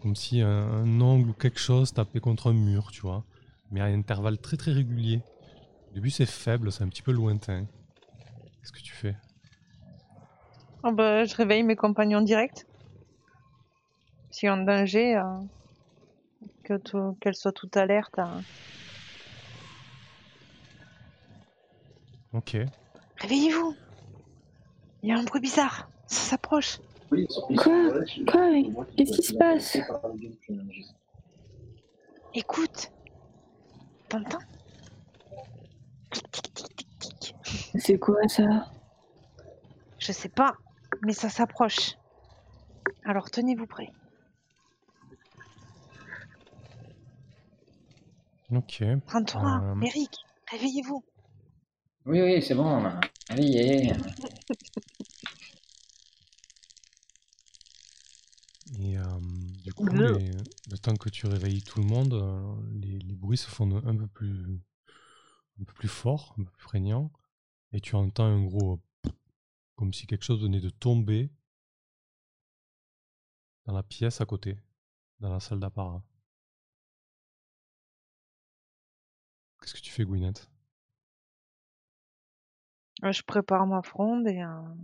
[0.03, 3.25] comme si un, un ongle ou quelque chose tapait contre un mur, tu vois,
[3.71, 5.23] mais à intervalles très très réguliers.
[5.91, 7.67] Au début c'est faible, c'est un petit peu lointain.
[8.61, 9.17] Qu'est-ce que tu fais?
[10.85, 12.67] Oh, bah, je réveille mes compagnons directs.
[14.31, 15.23] Si en danger, euh,
[16.65, 18.19] que tout- qu'elles soient toutes alertes.
[18.19, 18.41] à-
[22.33, 22.57] Ok.
[23.19, 23.77] Réveillez-vous
[25.03, 25.89] Il y a un bruit bizarre.
[26.07, 26.79] Ça s'approche.
[27.11, 27.91] Quoi
[28.27, 28.51] Quoi
[28.97, 29.77] Qu'est-ce qui se passe
[32.35, 32.91] Écoute.
[34.09, 34.39] T'entends
[36.13, 37.35] Tic, tic, tic, tic, tic.
[37.79, 38.71] C'est quoi ça?
[39.99, 40.55] Je sais pas,
[41.03, 41.97] mais ça s'approche.
[43.05, 43.91] Alors tenez-vous prêts.
[48.51, 48.83] Ok.
[49.07, 49.81] Prends-toi, Euh.
[49.83, 50.11] Eric.
[50.51, 51.03] Réveillez-vous.
[52.05, 53.93] Oui, oui, c'est bon, on a réveillé.
[58.79, 59.03] Et euh,
[59.65, 60.31] du coup, les-
[60.71, 63.97] le temps que tu réveilles tout le monde, euh, les, les bruits se font un
[63.97, 64.61] peu plus,
[65.61, 67.11] un peu plus forts, un peu plus prégnants,
[67.73, 68.81] et tu entends un gros
[69.83, 71.29] comme si quelque chose venait de tomber
[73.67, 74.57] dans la pièce à côté,
[75.19, 76.05] dans la salle d'apparat.
[79.61, 80.49] Qu'est-ce que tu fais, Gwyneth?
[83.03, 84.75] Euh, Je prépare ma fronde et, euh,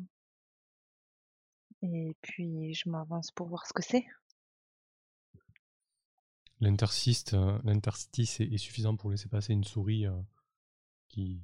[1.82, 4.04] et puis je m'avance pour voir ce que c'est.
[6.58, 10.20] L'interstice euh, l'interstice est, est suffisant pour laisser passer une souris euh,
[11.06, 11.40] qui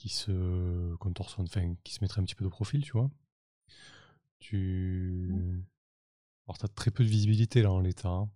[0.00, 3.10] qui se contorsionne, enfin qui se mettrait un petit peu de profil, tu vois.
[4.38, 5.30] Tu
[6.46, 8.30] alors t'as très peu de visibilité là en l'état, hein.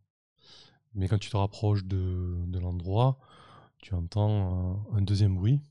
[0.93, 3.19] mais quand tu te rapproches de, de l'endroit,
[3.79, 5.63] tu entends un deuxième bruit,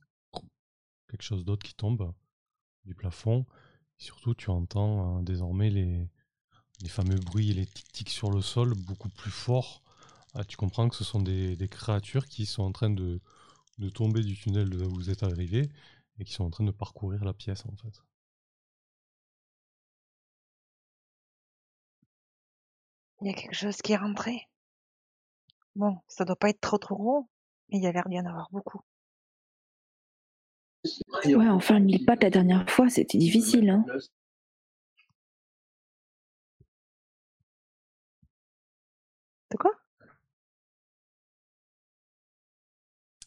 [1.09, 2.11] quelque chose d'autre qui tombe
[2.85, 3.45] du plafond.
[3.99, 6.09] Et surtout, tu entends euh, désormais les,
[6.81, 9.83] les fameux bruits et les tic-tic sur le sol beaucoup plus forts.
[10.33, 13.21] Ah, tu comprends que ce sont des, des créatures qui sont en train de,
[13.77, 15.69] de tomber du tunnel de là où vous êtes arrivé
[16.19, 18.01] et qui sont en train de parcourir la pièce en fait.
[23.21, 24.47] Il y a quelque chose qui est rentré.
[25.75, 27.29] Bon, ça doit pas être trop trop gros,
[27.69, 28.81] mais il y a l'air d'y en avoir beaucoup.
[31.25, 33.69] Ouais, enfin, mille pattes la dernière fois, c'était difficile.
[33.69, 33.85] Hein.
[39.51, 39.71] De quoi?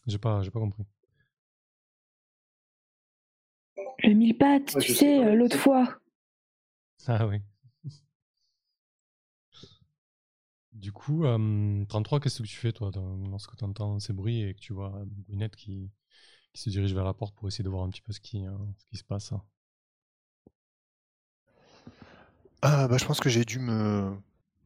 [0.06, 0.84] J'ai pas, j'ai pas compris.
[4.02, 5.98] Le mille pattes, Ouais, tu sais euh, l'autre fois.
[7.06, 7.40] Ah oui.
[10.72, 14.42] Du coup, euh, 33, qu'est-ce que tu fais toi dans- lorsque tu entends ces bruits
[14.42, 15.90] et que tu vois euh, Gwyneth qui,
[16.54, 18.46] qui se dirige vers la porte pour essayer de voir un petit peu ce qui,
[18.46, 19.32] euh, ce qui se passe?
[22.62, 24.16] Ah, bah, je pense que j'ai dû me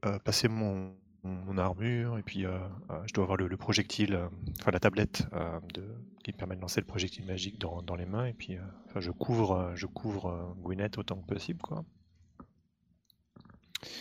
[0.06, 2.58] euh, passer mon, mon armure et puis euh,
[2.90, 4.28] euh, je dois avoir le, le projectile, euh,
[4.60, 5.26] enfin la tablette
[5.74, 5.84] de,
[6.24, 8.56] qui me permet de lancer le projectile magique dans, dans les mains et puis
[8.96, 11.84] je couvre, je couvre Gwyneth autant que possible quoi.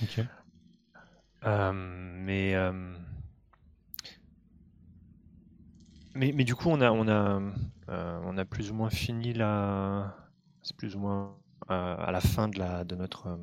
[0.01, 0.19] Ok.
[1.43, 2.55] Mais,
[6.15, 7.41] mais mais du coup on a on a
[7.87, 10.15] on a plus ou moins fini la
[10.61, 13.37] c'est plus ou moins à la fin de la de notre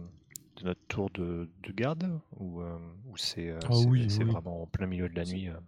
[0.66, 4.24] notre tour de, de garde ou euh, ou c'est euh, Ah oui, oui.
[4.24, 5.48] vraiment en plein milieu de la nuit.
[5.48, 5.58] euh.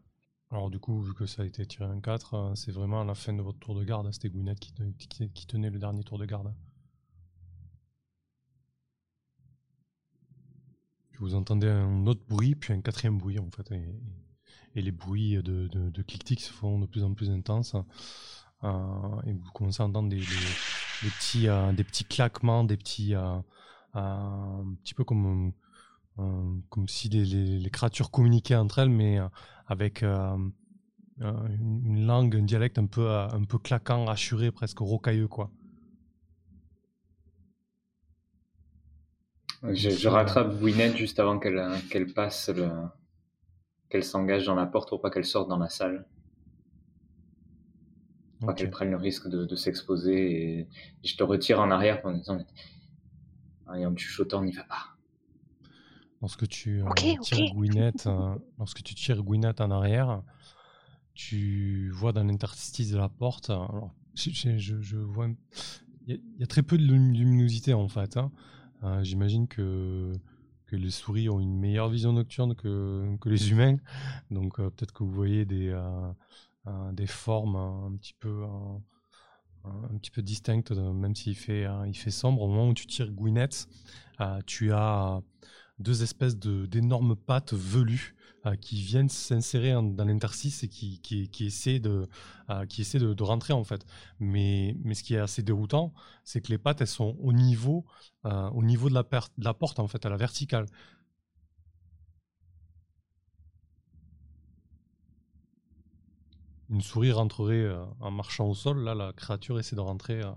[0.51, 3.05] Alors du coup, vu que ça a été tiré un 4, euh, c'est vraiment à
[3.05, 4.11] la fin de votre tour de garde.
[4.13, 6.53] C'était Gwyneth qui, te- qui- qui tenait le dernier tour de garde.
[11.21, 13.73] Vous entendez un autre bruit, puis un quatrième bruit en fait.
[13.73, 13.85] Et,
[14.77, 17.75] et les bruits de, de, de clic-tic se font de plus en plus intenses.
[18.65, 20.25] Euh, et vous commencez à entendre des, des-
[21.03, 23.15] des petits, euh, des petits claquements, des petits...
[23.15, 23.39] euh,
[23.95, 25.53] un petit peu comme,
[26.19, 29.29] euh, comme si les, les- les créatures communiquaient entre elles, mais euh,
[29.69, 30.37] avec euh,
[31.21, 35.51] une, une langue, un dialecte un peu, un peu claquant, assuré, presque rocailleux, quoi.
[39.63, 42.69] Je, je rattrape Gwyneth juste avant qu'elle qu'elle passe, le...
[43.91, 46.07] qu'elle s'engage dans la porte pour pas qu'elle sorte dans la salle.
[48.41, 50.61] Pour pas qu'elle prenne le risque de, de s'exposer.
[50.61, 50.69] Et
[51.05, 52.39] je te retire en arrière en disant
[53.77, 54.97] et en chuchotant, n'y va pas.
[56.21, 56.85] Lorsque tu euh,
[57.23, 57.55] tires.
[57.55, 60.23] Gwyneth, euh, lorsque tu tires Gwyneth en arrière,
[61.15, 63.51] tu vois dans l'interstice de la porte.
[63.51, 65.29] Alors, je, je- je- je vois,
[66.07, 68.17] il y, a- il y a très peu de lumi- luminosité en fait.
[68.17, 68.31] hein.
[68.85, 70.13] Euh, J'imagine que
[70.67, 73.79] que les souris ont une meilleure vision nocturne que, que les humains,
[74.31, 76.13] donc euh, peut-être que vous voyez des euh,
[76.67, 78.79] euh, des formes un petit peu euh,
[79.93, 82.43] un petit peu distinctes, euh, même s'il fait euh, il fait sombre.
[82.43, 83.69] Au moment où tu tires Gwyneth,
[84.21, 85.21] euh, tu as
[85.79, 91.81] deux espèces d'énormes pattes velues euh, qui viennent s'insérer dans l'interstice et qui, qui, essaient,
[91.81, 92.09] de,
[92.51, 93.85] euh, qui de, rentrer en fait.
[94.21, 97.85] Mais, mais ce qui est assez déroutant, c'est que les pattes, elles sont au niveau,
[98.27, 100.67] euh, au niveau de, la de la porte en fait, à la verticale.
[106.71, 110.31] Une souris rentrerait euh, en marchant au sol, là la créature essaie de rentrer euh,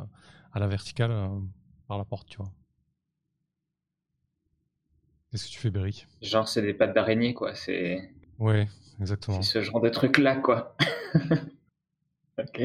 [0.53, 1.27] à la verticale euh,
[1.87, 2.51] par la porte, tu vois.
[5.29, 6.07] Qu'est-ce que tu fais, Beric?
[6.21, 7.55] Genre, c'est des pattes d'araignée, quoi.
[7.55, 8.67] C'est Ouais,
[8.99, 9.41] exactement.
[9.41, 10.75] c'est ce genre de truc-là, quoi.
[12.37, 12.61] ok.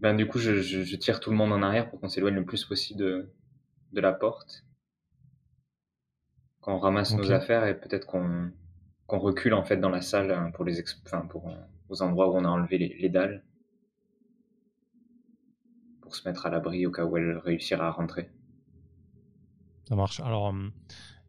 [0.00, 2.34] Ben, du coup, je, je- je tire tout le monde en arrière pour qu'on s'éloigne
[2.34, 3.28] le plus possible de,
[3.92, 4.64] de la porte.
[6.60, 8.52] Qu'on ramasse nos affaires et peut-être qu'on
[9.08, 11.56] qu'on recule en fait dans la salle hein, pour les ex- enfin, pour euh,
[11.88, 13.42] aux endroits où on a enlevé les, les dalles
[16.00, 18.30] pour se mettre à l'abri au cas où elle réussira à rentrer.
[19.88, 20.20] Ça marche.
[20.20, 20.70] Alors, hum,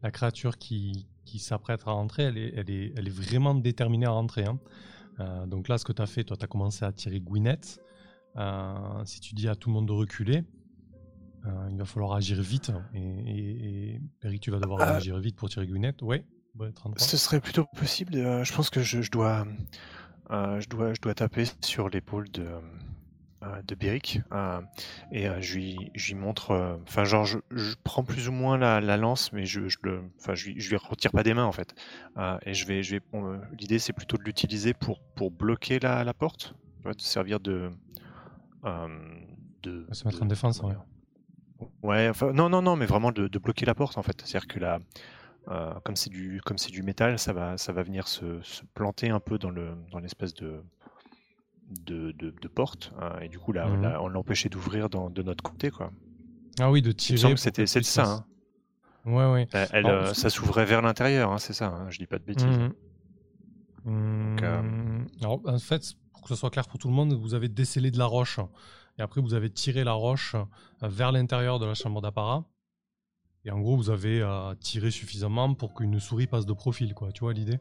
[0.02, 4.06] la créature qui, qui s'apprête à rentrer, elle est, elle, est, elle est vraiment déterminée
[4.06, 4.44] à rentrer.
[4.44, 4.58] hein.
[5.18, 7.80] Euh, donc là, ce que tu as fait, toi, tu as commencé à tirer Gwyneth.
[8.36, 10.44] Euh, si tu dis à tout le monde de reculer,
[11.46, 12.72] euh, il va falloir agir vite.
[12.94, 14.96] Et, et, et Eric, tu vas devoir Ah.
[14.96, 16.02] agir vite pour tirer Gwyneth.
[16.02, 16.24] Ouais,
[16.58, 17.06] ouais 33.
[17.06, 18.12] Ce serait plutôt possible.
[18.12, 19.46] de- je pense que je, je dois,
[20.30, 22.46] euh, je dois, je dois taper sur l'épaule de,
[23.42, 24.60] euh, de Beric euh,
[25.12, 26.50] et euh, je lui, je lui montre.
[26.52, 29.78] euh, Enfin, genre, je, je prends plus ou moins la, la lance, mais je, je
[29.82, 30.02] le,
[30.34, 31.74] je, lui- je lui retire pas des mains en fait.
[32.18, 33.02] Euh, et je vais, je vais.
[33.14, 37.70] euh, L'idée, c'est plutôt de l'utiliser pour, pour bloquer la, la porte, de servir de,
[38.64, 38.88] euh,
[39.62, 39.86] de.
[39.92, 40.74] Se mettre de- en défense, ouais.
[41.82, 44.20] Ouais, enfin, non, non, non, mais vraiment de, de bloquer la porte en fait.
[44.24, 44.78] C'est-à-dire que la,
[45.48, 48.62] euh, comme c'est du, comme c'est du métal, ça va, ça va venir se, se
[48.74, 50.62] planter un peu dans le, dans l'espèce de,
[51.86, 53.82] de, de, de porte, hein, et du coup là, Mhm.
[53.82, 55.90] là, on l'empêchait d'ouvrir dans- de notre côté, quoi.
[56.58, 57.36] Ah oui, de tirer.
[57.36, 58.04] c'était, puisse ça.
[58.10, 58.24] hein.
[59.06, 59.48] Ouais, ouais.
[59.52, 61.68] Elle- elle, Alors, euh, ça s'ouvrait vers l'intérieur, hein, c'est ça.
[61.68, 62.44] hein, je dis pas de bêtises.
[62.46, 62.72] Mhm.
[63.86, 67.48] Hum, Alors, en fait, pour que ce soit clair pour tout le monde, vous avez
[67.48, 68.38] décelé de la roche.
[68.98, 70.44] Et après, vous avez tiré la roche euh,
[70.88, 72.44] vers l'intérieur de la chambre d'apparat.
[73.44, 77.10] Et en gros, vous avez à tirer suffisamment pour qu'une souris passe de profil, quoi.
[77.12, 77.58] Tu vois l'idée?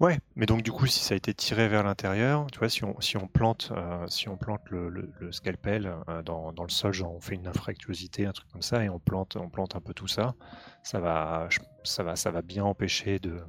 [0.00, 2.84] Ouais, mais donc du coup, si ça a été tiré vers l'intérieur, tu vois, si
[2.84, 6.92] on, si on plante, euh, si on plante le, scalpel euh, dans, dans le sol,
[6.92, 9.80] genre on fait une infractuosité, un truc comme ça, et on plante, on plante un
[9.80, 10.34] peu tout ça,
[10.82, 11.48] ça va,
[11.84, 13.40] ça va, ça va bien empêcher de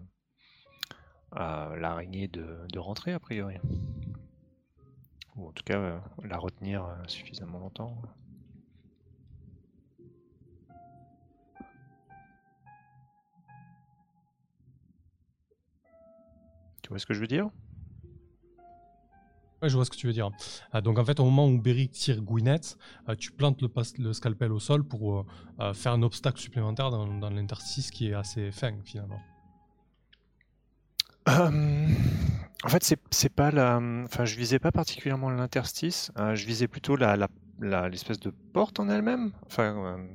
[1.38, 3.56] euh, l'araignée de, de rentrer a priori,
[5.36, 8.00] ou en tout cas la retenir suffisamment longtemps.
[16.84, 17.50] Tu vois ce que je veux dire?
[19.62, 20.30] Ouais, je vois ce que tu veux dire.
[20.74, 23.70] Ah, donc en fait, au moment où Beric tire Gwyneth, euh, tu plantes le,
[24.00, 25.26] le scalpel au sol pour euh,
[25.62, 29.20] euh, faire un obstacle supplémentaire dans, dans l'interstice qui est assez fin finalement.
[31.30, 31.88] Euh,
[32.66, 33.78] en fait, c'est c'est pas la.
[34.04, 36.12] Enfin, je visais pas particulièrement l'interstice.
[36.18, 39.32] euh, je visais plutôt la la- la- l'espèce de porte en elle-même.
[39.46, 40.08] Enfin, euh,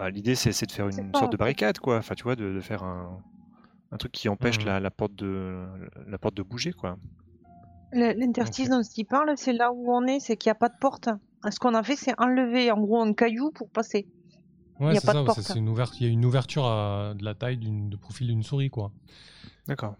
[0.00, 1.98] euh, l'idée c'est de faire une sorte de barricade, quoi.
[1.98, 3.22] Enfin, tu vois, de, de faire un,
[3.92, 4.64] un truc qui empêche Mhm.
[4.66, 5.64] la, la porte de
[6.08, 6.96] la porte de bouger, quoi.
[7.92, 10.78] L'interstice dont il parle, c'est là où on est, c'est qu'il n'y a pas de
[10.80, 11.10] porte.
[11.50, 14.06] Ce qu'on a fait, c'est enlever en gros un caillou pour passer.
[14.80, 15.18] Ouais, y a c'est pas ça.
[15.20, 15.40] c'est- porte.
[15.42, 16.00] c'est une ouverture.
[16.00, 18.92] Il y a une ouverture à- de la taille d'une- de profil d'une souris, quoi.
[19.68, 19.96] D'accord.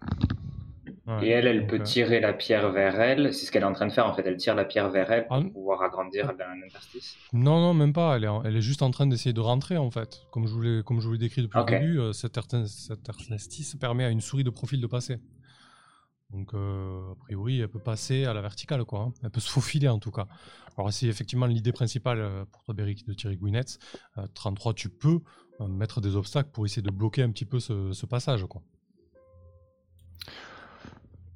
[1.05, 3.33] Ouais, Et elle, elle peut euh, tirer la pierre vers elle.
[3.33, 4.25] C'est ce qu'elle est en train de faire en fait.
[4.25, 7.17] Elle tire la pierre vers elle pour Ah, pouvoir agrandir l'interstice.
[7.33, 8.15] Non, non, même pas.
[8.15, 10.21] Elle est, elle est juste en train d'essayer de rentrer, en fait.
[10.31, 13.75] Comme je vous l'ai, comme je vous l'ai décrit depuis le début, euh, cet, interstice
[13.75, 15.19] permet à une souris de profil de passer.
[16.29, 19.01] Donc, euh, a priori, elle peut passer à la verticale, quoi.
[19.01, 19.13] hein.
[19.23, 20.27] Elle peut se faufiler, en tout cas.
[20.77, 23.77] Alors, c'est effectivement l'idée principale euh, pour toi, Beric, de tirer Gwyneth.
[24.17, 25.19] Euh, 33, tu peux
[25.59, 28.61] euh, mettre des obstacles pour essayer de bloquer un petit peu ce, ce passage, quoi.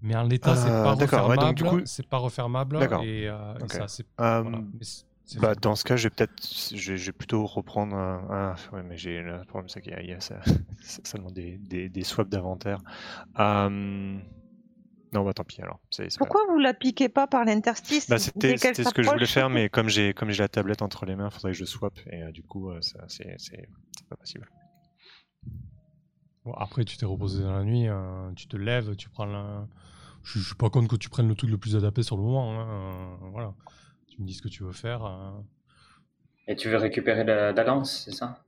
[0.02, 1.10] Mais en l'état, c'est Euh, pas ouais, donc,
[1.56, 1.82] du refermable.
[1.82, 2.80] coup- C'est pas refermable.
[2.80, 3.04] D'accord.
[3.04, 4.60] Et, euh, et ça, c'est Euh, voilà.
[4.60, 6.34] Mais c'est- c'est Bah, dans ce cas, je vais peut-être,
[6.74, 8.54] je vais, je vais plutôt reprendre un.
[8.56, 10.40] un- ouais, mais j'ai le problème, c'est qu'il y a, il y a ça,
[11.16, 12.80] demande des, des, des swaps d'inventaire.
[13.40, 14.20] Euh,
[15.14, 15.80] Non, bah tant pis alors.
[15.90, 19.10] c'est- c'est pas Pourquoi vous la piquez pas par l'interstice Bah, c'était ce que je
[19.10, 21.58] voulais faire, mais comme j'ai comme j'ai la tablette entre les mains, il faudrait que
[21.58, 24.48] je swap et euh, du coup, ça c'est c'est c'est pas possible.
[26.48, 29.68] Bon, après, tu t'es reposé dans la nuit, euh, tu te lèves, tu prends la...
[30.24, 32.24] Je, je suis pas contre que tu prennes le truc le plus adapté sur le
[32.24, 32.62] moment.
[32.62, 32.68] hein,
[33.24, 33.56] euh, voilà.
[34.10, 35.06] Tu me dis ce que tu veux faire.
[35.06, 35.32] euh.
[36.48, 38.44] Et tu veux récupérer la, la lance, c'est ça?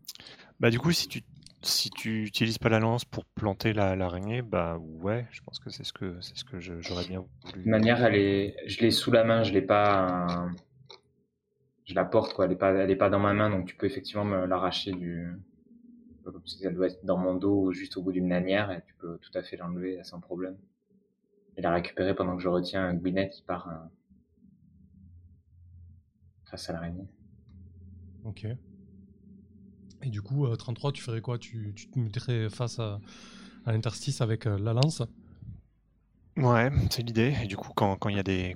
[0.59, 1.23] Bah du coup, si tu
[1.61, 5.69] si tu utilises pas la lance pour planter la- l'araignée, bah ouais, je pense que
[5.69, 7.63] c'est ce que c'est ce que je- j'aurais bien De voulu.
[7.63, 10.49] toute manière, elle est, je l'ai sous la main, je l'ai pas, euh,
[11.85, 12.45] je la porte quoi.
[12.45, 14.93] Elle est pas, elle est pas dans ma main, donc tu peux effectivement me l'arracher
[14.93, 15.27] du.
[16.31, 18.81] Comme si elle doit être dans mon dos ou juste au bout d'une lanière, et
[18.85, 20.57] tu peux tout à fait l'enlever sans problème.
[21.57, 23.73] Et la récupérer pendant que je retiens un Gwyneth qui part euh,
[26.49, 27.07] face à l'araignée.
[28.23, 28.45] Ok.
[30.03, 31.37] Et du coup, euh, 33, tu ferais quoi?
[31.37, 32.99] Tu, tu te mettrais face à,
[33.65, 35.03] à l'interstice avec euh, la lance?
[36.37, 37.35] Ouais, c'est l'idée.
[37.43, 38.55] Et du coup, quand quand il y a des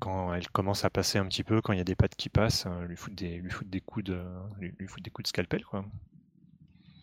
[0.00, 2.28] quand elle commence à passer un petit peu, quand il y a des pattes qui
[2.30, 4.22] passent, euh, lui foutre des lui foutre des coups de
[4.60, 5.84] lui, lui foutre des coups de scalpel quoi.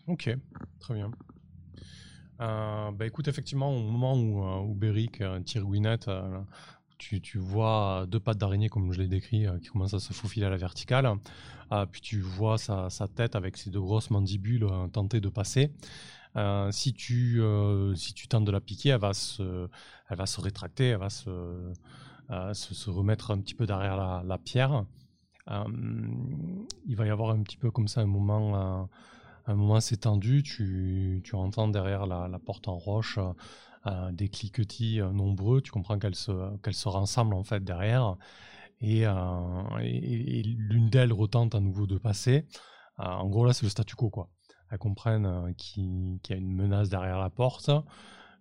[0.06, 0.30] Ok,
[0.80, 1.10] très bien.
[2.40, 6.10] Euh, bah écoute, effectivement, au moment où, euh, Beric euh, tire Gwyneth,
[6.98, 10.46] tu, tu vois deux pattes d'araignée, comme je l'ai décrit, qui commencent à se faufiler
[10.46, 11.10] à la verticale.
[11.90, 15.72] Puis tu vois sa, sa tête avec ses deux grosses mandibules tenter de passer.
[16.70, 17.42] Si, tu,
[17.96, 19.68] si tu tentes de la piquer, elle va se,
[20.08, 21.72] elle va se rétracter, elle va se,
[22.52, 24.84] se, se remettre un petit peu derrière la, la pierre.
[25.48, 28.88] Il va y avoir un petit peu comme ça un moment...
[29.48, 33.32] euh, un moment assez tendu, tu, entends derrière la, porte en roche euh,
[33.86, 38.16] euh, des cliquetis euh, nombreux, tu comprends qu'elles se, rassemblent en fait derrière,
[38.80, 39.12] et, euh,
[39.80, 42.46] l'une d'elles retente à nouveau de passer.
[43.00, 44.30] Euh, en gros là c'est le statu quo quoi.
[44.70, 47.70] Elles comprennent euh, qu'il y a une menace derrière la porte,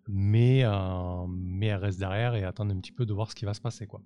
[0.07, 3.45] mais, euh, mais elles restent derrière et attendent un petit peu de voir ce qui
[3.45, 4.01] va se passer quoi.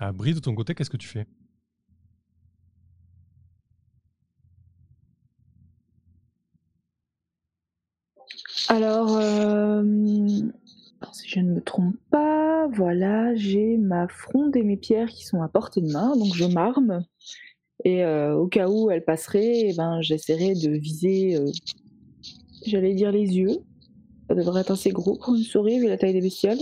[0.00, 1.26] Euh, Brie, de ton côté, qu'est-ce que tu fais
[8.68, 9.82] Alors, euh,
[11.00, 15.24] alors, si je ne me trompe pas, voilà, j'ai ma fronde et mes pierres qui
[15.24, 17.04] sont à portée de main, donc je m'arme.
[17.84, 21.48] Et euh, au cas où elle passerait, eh ben, j'essaierai de viser, euh,
[22.66, 23.60] j'allais dire les yeux.
[24.28, 26.58] Ça devrait être assez gros pour une souris vu la taille des bestioles.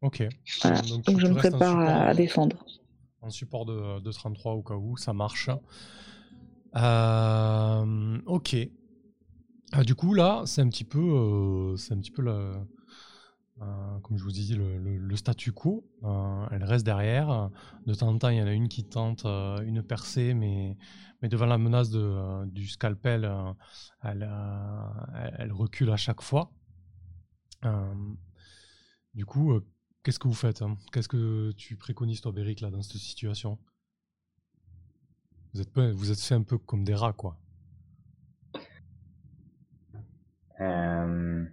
[0.00, 0.26] Ok.
[0.62, 0.80] Voilà.
[0.80, 2.56] Donc, je me prépare à, défendre.
[3.20, 5.50] en support de, de 33 au cas où, ça marche.
[6.74, 8.56] Euh, ok.
[9.72, 14.16] Ah, du coup, là, c'est un petit peu, euh, c'est un petit peu euh, comme
[14.16, 15.84] je vous dis, le, statu quo.
[16.04, 17.50] Euh, elle reste derrière.
[17.86, 20.76] De temps en temps, il y en a une qui tente une percée, mais,
[21.20, 23.30] mais devant la menace de, du scalpel,
[24.02, 26.52] elle, recule à chaque fois.
[29.14, 29.60] Du coup,
[30.02, 30.76] qu'est-ce que vous faites hein?
[30.92, 33.58] Qu'est-ce que tu préconises, toi, Béric, là, dans cette situation?
[35.54, 37.40] Vous êtes, vous êtes fait un peu comme des rats, quoi.
[40.60, 41.44] Euh,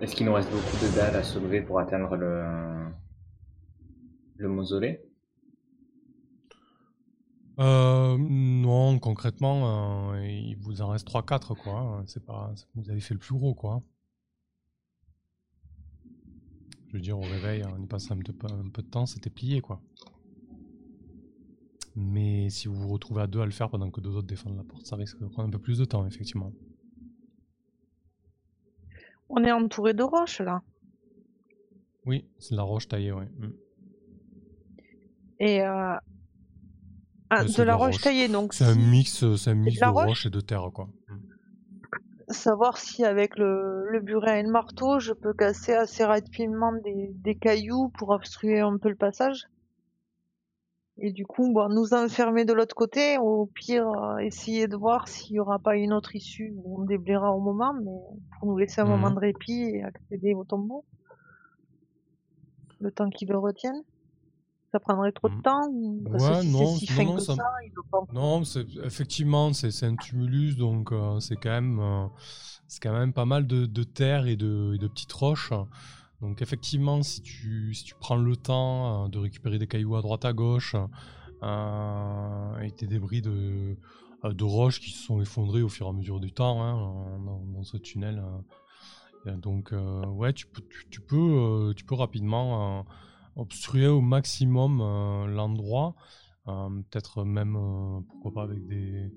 [0.00, 2.88] Est-ce qu'il nous reste beaucoup de dalles à soulever pour atteindre le,
[4.48, 5.00] mausolée?
[7.58, 12.04] Euh, non, concrètement, euh, il vous en reste 3-4, quoi.
[12.06, 13.82] C'est pas, vous avez fait le plus gros, quoi.
[16.88, 19.30] Je veux dire, au réveil, on y passe un, peu- un peu de temps, c'était
[19.30, 19.80] plié, quoi.
[22.00, 24.56] Mais si vous vous retrouvez à deux à le faire pendant que deux autres défendent
[24.56, 26.52] la porte, ça risque de prendre un peu plus de temps, effectivement.
[29.28, 30.62] On est entouré de roches là.
[32.06, 33.24] Oui, c'est de la roche taillée, oui.
[35.40, 35.96] Et euh...
[37.30, 40.06] ah, de la roche taillée, donc C'est un mix, euh, c'est un mix de roche
[40.06, 40.88] roche et de terre, quoi.
[41.08, 42.32] Mm.
[42.32, 47.10] savoir si avec le, le burin et le marteau, je peux casser assez rapidement des,
[47.12, 49.48] des cailloux pour obstruer un peu le passage.
[51.00, 55.06] Et du coup, bon, nous enfermer de l'autre côté, au pire, euh, essayer de voir
[55.06, 58.58] s'il n'y aura pas une autre issue où on déblayera au moment, mais pour nous
[58.58, 58.90] laisser un Mhm.
[58.90, 60.84] moment de répit et accéder au tombeau.
[62.80, 63.82] Le temps qu'ils le retiennent.
[64.72, 65.42] Ça prendrait trop de Mhm.
[65.42, 67.72] temps ou- Parce Ouais, que si non, si non, fin non, que ça- ça, il
[67.72, 72.06] doit pas Non, c'est effectivement c'est un tumulus, donc euh, c'est quand même euh,
[72.66, 75.52] c'est quand même pas mal de, de terre et de, et de petites roches.
[76.20, 80.02] Donc effectivement, si tu si tu prends le temps euh, de récupérer des cailloux à
[80.02, 80.74] droite à gauche
[81.42, 83.76] euh, et des débris de
[84.24, 87.20] euh, de roches qui se sont effondrés au fur et à mesure du temps hein,
[87.46, 88.22] dans, ce tunnel.
[89.26, 89.72] donc
[90.08, 92.84] ouais, tu peux tu, peux tu peux rapidement
[93.36, 94.78] obstruer au maximum
[95.28, 95.94] l'endroit.
[96.46, 97.58] Peut-être même,
[98.08, 99.12] pourquoi pas, avec des,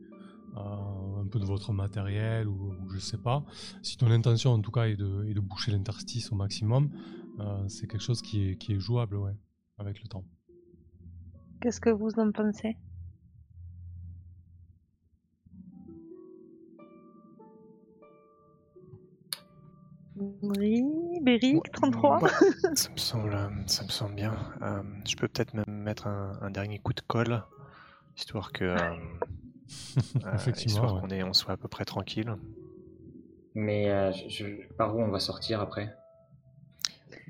[0.55, 3.43] un peu de votre matériel ou, ou je sais pas.
[3.81, 6.89] Si ton intention, en tout cas, est de, est de boucher l'interstice au maximum,
[7.39, 9.35] euh, c'est quelque chose qui est, qui est jouable, ouais,
[9.77, 10.25] avec le temps.
[11.61, 12.75] Qu'est-ce que vous en pensez?
[20.43, 20.83] Oui,
[21.21, 22.29] Béric, 33 Ouais,
[22.75, 24.35] ça, me semble, euh, ça me semble bien.
[24.61, 27.43] Euh, je peux peut-être même mettre un, un dernier coup de colle,
[28.17, 28.95] histoire que, euh, euh,
[30.33, 31.01] Effectivement, histoire ouais.
[31.01, 32.35] qu'on est, on soit à peu près tranquille.
[33.55, 35.93] Mais euh, je- je- par où on va sortir après?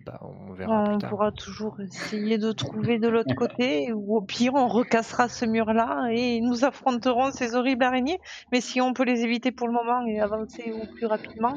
[0.05, 1.09] Bah, on verra On plus tard.
[1.09, 6.09] pourra toujours essayer de trouver de l'autre côté, ou au pire, on recassera ce mur-là
[6.11, 8.19] et nous affronterons ces horribles araignées.
[8.51, 11.53] Mais si on peut les éviter pour le moment et avancer au plus rapidement,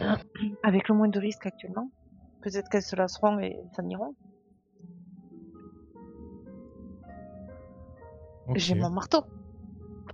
[0.62, 1.90] avec le moins de risques actuellement,
[2.42, 4.14] peut-être qu'elles se lasseront et s'en iront.
[8.54, 9.24] J'ai mon marteau.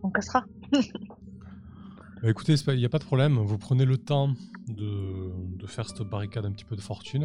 [0.03, 0.45] On cassera.
[0.73, 3.35] Bah, écoutez, il n'y a pas de problème.
[3.39, 4.35] Vous prenez le temps
[4.69, 7.25] de, faire cette barricade un petit peu de fortune.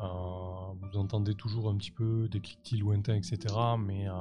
[0.00, 0.04] Euh,
[0.80, 3.38] vous entendez toujours un petit peu des cliquetis lointains, etc.
[3.78, 4.12] Mais euh,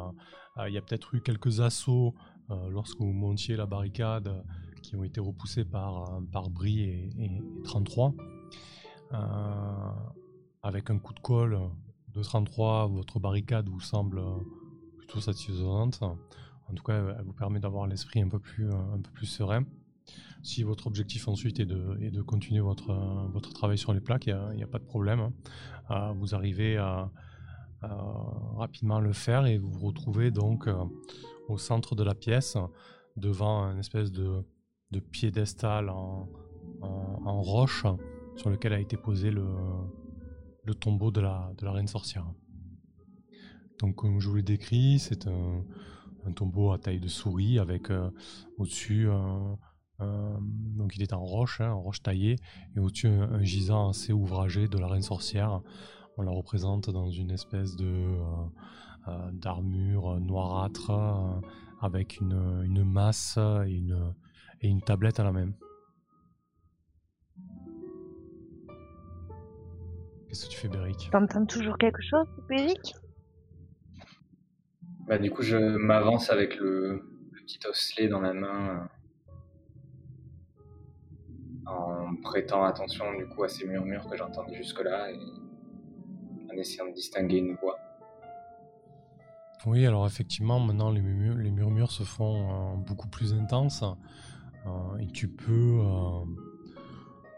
[0.58, 2.14] euh, il y a peut-être eu quelques assauts
[2.52, 4.42] euh, lorsque vous montiez la barricade euh,
[4.84, 8.14] qui ont été repoussés par, euh, par Brie et, et- et 33.
[9.14, 9.18] Euh,
[10.64, 11.60] avec un coup de colle
[12.14, 14.36] de 33, votre barricade vous semble euh,
[14.98, 16.02] plutôt satisfaisante.
[16.72, 19.26] En tout cas, elle vous permet d'avoir l'esprit un peu plus, euh, un peu plus
[19.26, 19.64] serein.
[20.44, 24.02] Si votre objectif ensuite est de, est de continuer votre, euh, votre travail sur les
[24.02, 25.20] plaques, il n'y a, pas de problème.
[25.20, 25.34] hein.
[25.92, 27.12] Euh, vous arrivez à,
[27.82, 27.90] à
[28.56, 30.68] rapidement le faire et vous vous retrouvez donc
[31.48, 32.58] au centre de la pièce,
[33.18, 34.44] devant un espèce de,
[34.92, 36.30] de piédestal en,
[36.82, 37.86] en- en roche
[38.38, 39.46] sur lequel a été posé le,
[40.64, 42.26] le tombeau de la, de la reine sorcière.
[43.80, 45.64] Donc, comme je vous l'ai décrit, c'est un,
[46.26, 48.10] un tombeau à taille de souris avec euh,
[48.58, 49.58] au-dessus un,
[50.00, 50.40] un-
[50.78, 52.36] donc il est en roche, hein, en roche taillée,
[52.76, 55.62] et au-dessus un, gisant assez ouvragé de la reine sorcière.
[56.18, 58.24] On la représente dans une espèce de euh,
[59.08, 61.42] euh, d'armure noirâtre euh,
[61.82, 64.14] avec une, masse et une,
[64.62, 65.52] et une tablette à la main.
[70.28, 71.10] Qu'est-ce que tu fais, Béric?
[71.12, 72.94] T'entends toujours quelque chose, Béric?
[75.08, 78.88] Bah, du coup, je m'avance avec le, petit osselet dans la main,
[81.68, 85.20] euh, en prêtant attention du coup à ces murmures que j'entendais jusque-là et
[86.52, 87.78] en essayant de distinguer une voix.
[89.66, 93.84] Oui, alors effectivement, maintenant les murmures, les murmures se font euh, beaucoup plus intenses.
[94.66, 95.82] Euh, et tu peux,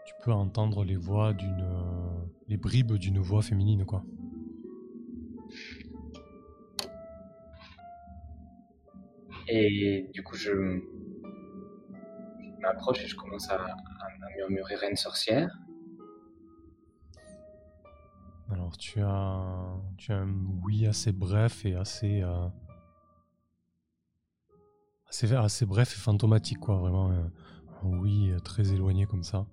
[0.04, 1.66] tu peux entendre les voix d'une,
[2.48, 4.04] les bribes d'une voix féminine, quoi.
[9.48, 10.80] Et du coup, je,
[12.64, 13.66] m'approche et je commence à,
[14.36, 15.56] murmurer reine sorcière.
[18.50, 22.48] Alors tu as, tu as un oui assez bref et assez, euh,
[25.08, 27.30] assez, assez bref et fantomatique quoi, vraiment un,
[27.82, 29.46] un oui euh, très éloigné comme ça.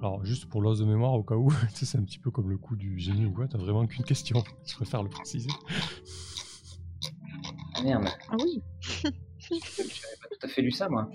[0.00, 2.58] Alors juste pour l'os de mémoire au cas où, c'est un petit peu comme le
[2.58, 5.50] coup du génie ou quoi, t'as vraiment qu'une question, je préfère le préciser.
[7.82, 8.62] Ah merde, Ah oui.
[9.40, 9.58] j'avais
[10.20, 11.10] pas tout à fait lu ça moi.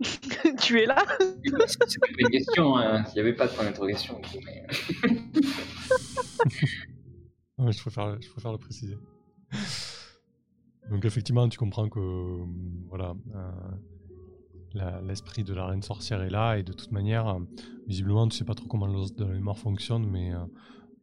[0.62, 1.04] tu es là
[1.42, 1.50] C'était
[1.98, 3.02] pas une question, hein.
[3.08, 4.20] il n'y avait pas de point d'interrogation.
[4.44, 4.66] mais-
[7.58, 8.98] Ouais, je, préfère, je préfère le préciser.
[10.90, 12.44] Donc effectivement, tu comprends que euh,
[12.88, 17.40] voilà, euh, l'esprit de la reine sorcière est là et de toute manière, euh,
[17.86, 20.38] visiblement, tu sais pas trop comment l'os de la mémoire fonctionne, mais euh,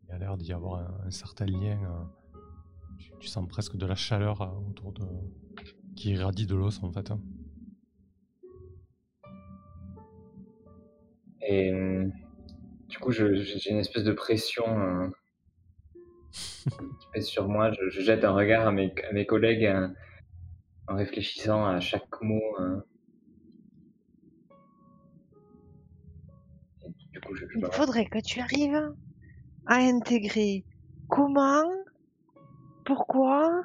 [0.03, 1.79] il y a l'air d'y avoir un, un certain lien.
[3.03, 5.05] Tu, tu sens presque de la chaleur euh, autour de
[5.95, 7.11] qui irradie de l'os en fait.
[7.11, 7.19] hein.
[11.45, 12.07] Et euh,
[12.87, 15.09] du coup, j'ai une espèce de pression euh,
[16.31, 17.71] qui pèse sur moi.
[17.71, 19.89] Je, je jette un regard à mes, à mes collègues euh,
[20.87, 22.41] en réfléchissant à chaque mot.
[22.59, 22.79] euh.
[26.85, 28.93] Et du coup, je, je Il faudrait que tu arrives
[29.65, 30.65] à intégrer
[31.09, 31.63] comment,
[32.85, 33.63] pourquoi,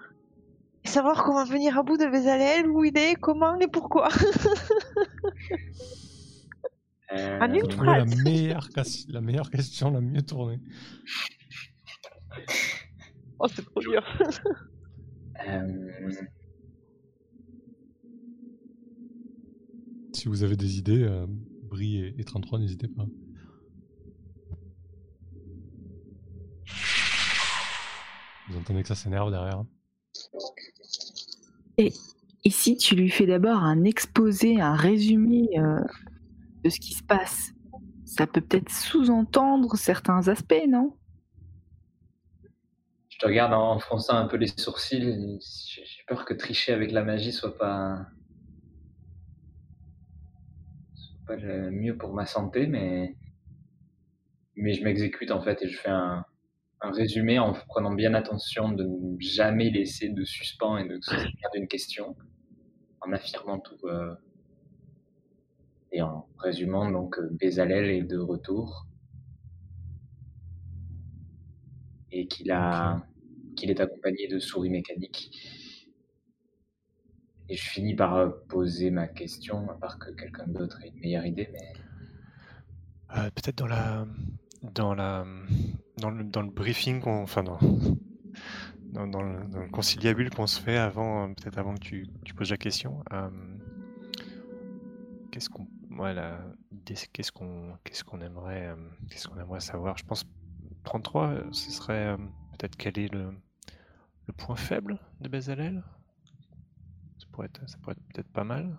[0.84, 4.08] et savoir comment venir à bout de Bézalel, où il est, comment et pourquoi.
[7.12, 8.22] euh, En une Trouver la phrase.
[8.24, 10.60] meilleure, ques- la meilleure question, la mieux tournée.
[13.38, 14.02] Oh, c'est trop dur.
[15.48, 16.10] euh,
[20.12, 21.26] Si vous avez des idées, euh,
[21.64, 23.06] Brie et, et 33, n'hésitez pas.
[28.48, 29.64] Vous entendez que ça s'énerve derrière.
[31.78, 35.80] Et si tu lui fais d'abord un exposé, un résumé euh,
[36.64, 37.52] de ce qui se passe,
[38.04, 40.96] ça peut peut-être sous-entendre certains aspects, non?
[43.10, 45.40] Je te regarde en, fronçant un peu les sourcils.
[45.40, 48.06] j'ai peur que tricher avec la magie soit pas,
[50.94, 53.16] soit pas le mieux pour ma santé, mais
[54.56, 56.24] mais je m'exécute en fait et je fais un,
[56.80, 61.10] un résumé en prenant bien attention de ne jamais laisser de suspens et de se
[61.10, 62.16] souvenir d'une question,
[63.00, 64.14] en affirmant tout euh,
[65.92, 68.86] et en résumant donc euh, Bézalel est de retour
[72.12, 73.04] et qu'il a
[73.56, 75.32] qu'il est accompagné de souris mécaniques.
[77.48, 81.00] Et je finis par euh, poser ma question, à part que quelqu'un d'autre ait une
[81.00, 81.72] meilleure idée, mais
[83.16, 84.06] Euh, Peut-être dans la,
[84.62, 85.24] dans la,
[85.98, 87.58] dans le, dans le briefing, qu'on- enfin dans,
[88.92, 92.06] dans, dans le, dans le conciliabule qu'on se fait avant, euh, peut-être avant que tu,
[92.24, 93.02] tu poses la question.
[93.12, 93.28] euh,
[95.30, 95.66] qu'est-ce qu'on,
[96.94, 98.76] c'est qu'est-ce qu'on, qu'est-ce qu'on aimerait, euh,
[99.10, 99.96] qu'est-ce qu'on aimerait savoir?
[99.98, 100.24] Je pense
[100.84, 102.16] 33, euh, ce serait euh,
[102.58, 103.30] peut-être quel est le,
[104.26, 105.82] le point faible de Bezalel.
[107.18, 108.76] Ça pourrait être, ça pourrait être peut-être pas mal.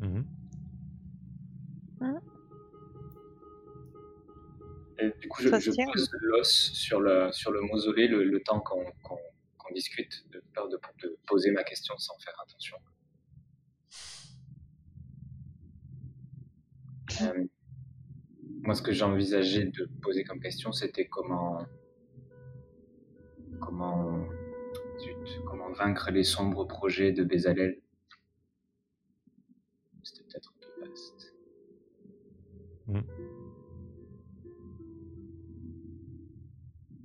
[0.00, 0.24] Mhm.
[5.02, 8.84] Et du coup, je, pose l'os sur le, sur le mausolée le, le temps qu'on
[9.72, 12.76] discute, de peur de, de poser ma question sans faire attention.
[17.22, 17.44] Euh,
[18.62, 21.66] moi, ce que j'envisageais de poser comme question, c'était comment,
[23.60, 24.28] comment,
[24.98, 27.80] zut, comment vaincre les sombres projets de Bézalel.
[30.02, 31.34] C'était peut-être un peu vaste.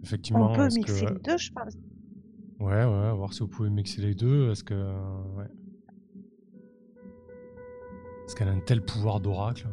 [0.08, 1.14] Effectivement, On peut mixer que...
[1.14, 1.74] les deux, je pense.
[2.62, 4.52] Ouais, ouais, voir si vous pouvez mixer les deux.
[4.52, 4.74] Est-ce que.
[5.36, 5.48] Ouais.
[8.26, 9.68] Est-ce qu'elle a un tel pouvoir d'oracle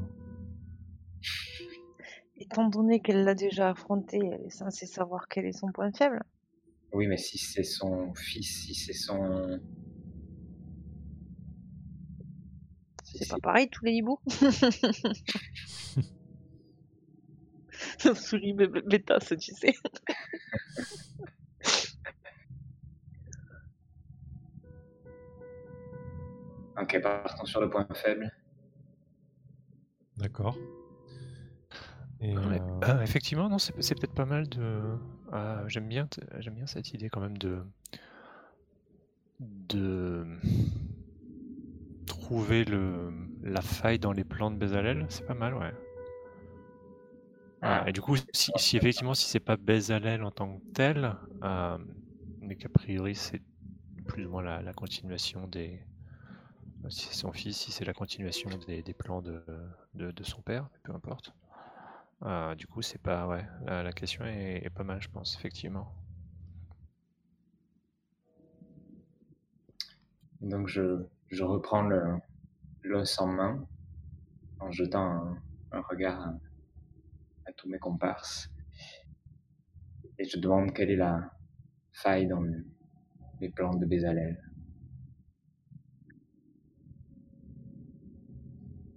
[2.37, 6.21] Étant donné qu'elle l'a déjà affronté, elle est censée savoir quel est son point faible.
[6.93, 9.61] Oui, mais si c'est son fils, si c'est son.
[13.05, 14.19] Si c'est- pas pareil, tous les hiboux.
[18.15, 19.75] Souris bê- bêtasse, tu sais.
[26.81, 28.31] Ok, partons sur le point faible.
[30.17, 30.59] D'accord.
[32.21, 32.61] Et, Ouais.
[32.61, 34.97] euh, Ah, effectivement, non, c'est c'est peut-être pas mal de.
[35.33, 37.63] ah, j'aime bien, t- j'aime bien cette idée quand même de
[39.41, 40.25] de
[42.07, 43.11] trouver le,
[43.43, 45.73] la faille dans les plans de Bezalel, c'est pas mal, ouais.
[47.65, 51.17] Ah, et du coup, si, si effectivement, si c'est pas Bezalel en tant que tel,
[51.43, 51.79] euh,
[52.41, 53.43] mais qu'a priori c'est
[54.07, 55.81] plus ou moins la, la continuation des.
[56.89, 59.45] Si c'est son fils, si c'est la continuation des, des plans de,
[59.95, 61.35] de, de son père, peu importe.
[62.25, 63.27] Euh, du coup, c'est pas.
[63.29, 65.95] Ouais, la, la question est, est pas mal, je pense, effectivement.
[70.41, 72.01] Donc je, je reprends le
[72.85, 73.67] l'os en main
[74.61, 75.39] en jetant un,
[75.73, 76.33] un regard
[77.57, 78.51] tous mes comparses
[80.19, 81.31] et je demande quelle est la
[81.93, 82.65] faille dans le-
[83.41, 84.41] les plans de Bézalel.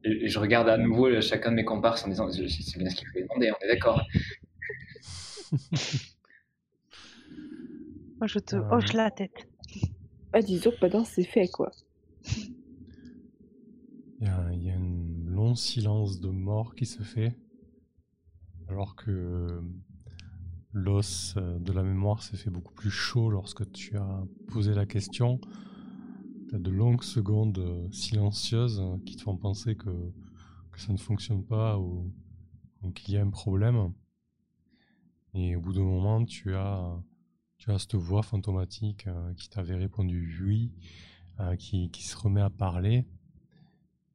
[0.03, 2.95] Et, et je regarde à nouveau chacun de mes comparses en disant c'est bien ce
[2.95, 4.01] qu'il fallait demander, on est d'accord.
[8.20, 8.70] Moi, je te Euh.
[8.72, 9.47] hoche la tête.
[10.34, 11.72] Ah, disons que maintenant c'est fait quoi.
[14.20, 17.34] Il y, a, il y a un long silence de mort qui se fait,
[18.70, 19.61] alors que euh,
[20.78, 24.86] l'os euh, de la mémoire s'est fait beaucoup plus chaud lorsque tu as posé la
[24.86, 25.39] question.
[26.49, 29.89] Tu as de longues secondes euh, silencieuses euh, qui te font penser que,
[30.78, 32.13] ça ne fonctionne pas ou,
[32.93, 33.91] qu'il y a un problème.
[35.34, 37.01] Et au bout d'un moment, tu as,
[37.57, 39.07] tu as cette voix fantomatique
[39.38, 40.72] qui t'avait répondu oui,
[41.57, 43.07] qui, qui se remet à parler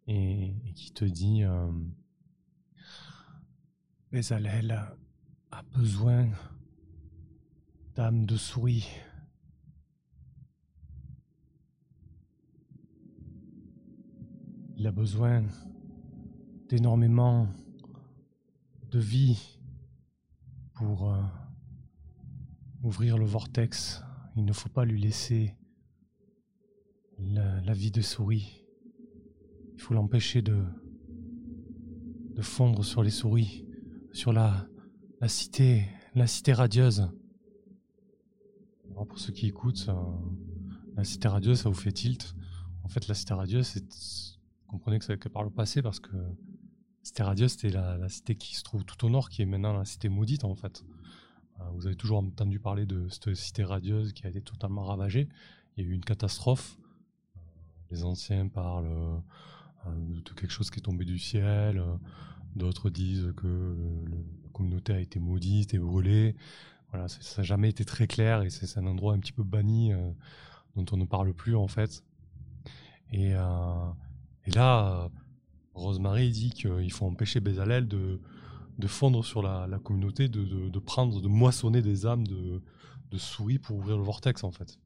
[0.06, 1.42] et, qui te dit
[4.12, 4.78] Bezalel
[5.50, 6.28] a besoin
[7.94, 8.86] d'âme de souris.
[14.76, 15.46] Il a besoin
[16.68, 17.48] d'énormément
[18.90, 19.58] de vie
[20.74, 21.22] pour euh,
[22.82, 24.04] ouvrir le vortex.
[24.36, 25.56] Il ne faut pas lui laisser
[27.18, 28.62] la, vie de souris.
[29.72, 30.62] Il faut l'empêcher de
[32.42, 33.71] fondre sur les souris,
[34.12, 34.66] sur la,
[35.20, 37.10] la cité, la cité radieuse.
[38.90, 40.04] Alors, pour ceux qui écoutent, ça-
[40.96, 42.34] la cité radieuse, ça vous fait tilt.
[42.84, 43.84] En fait, la cité radieuse, c'est,
[44.66, 46.10] comprenez que c'est que par le passé, parce que
[47.02, 49.84] cité radieuse, c'était la, cité qui se trouve tout au nord, qui est maintenant la
[49.84, 50.84] cité maudite, en fait.
[51.60, 55.28] Euh, Vous avez toujours entendu parler de cette cité radieuse qui a été totalement ravagée.
[55.76, 56.76] Il y a eu une catastrophe.
[57.36, 57.40] Euh,
[57.90, 59.18] Les anciens parlent euh,
[59.86, 61.82] euh, de quelque chose qui est tombé du ciel.
[62.56, 63.74] D'autres disent que
[64.10, 66.36] la communauté a été maudite et brûlée.
[66.90, 69.92] Voilà, ça n'a jamais été très clair et c'est un endroit un petit peu banni
[69.92, 70.10] euh,
[70.76, 72.04] dont on ne parle plus en fait.
[73.12, 73.90] Et, euh,
[74.54, 75.08] là,
[75.74, 78.20] Rosemary dit qu'il faut empêcher Bezalel de,
[78.78, 82.60] de fondre sur la, communauté, de, de- de prendre, de moissonner des âmes de
[83.18, 84.78] souris pour ouvrir le vortex en fait.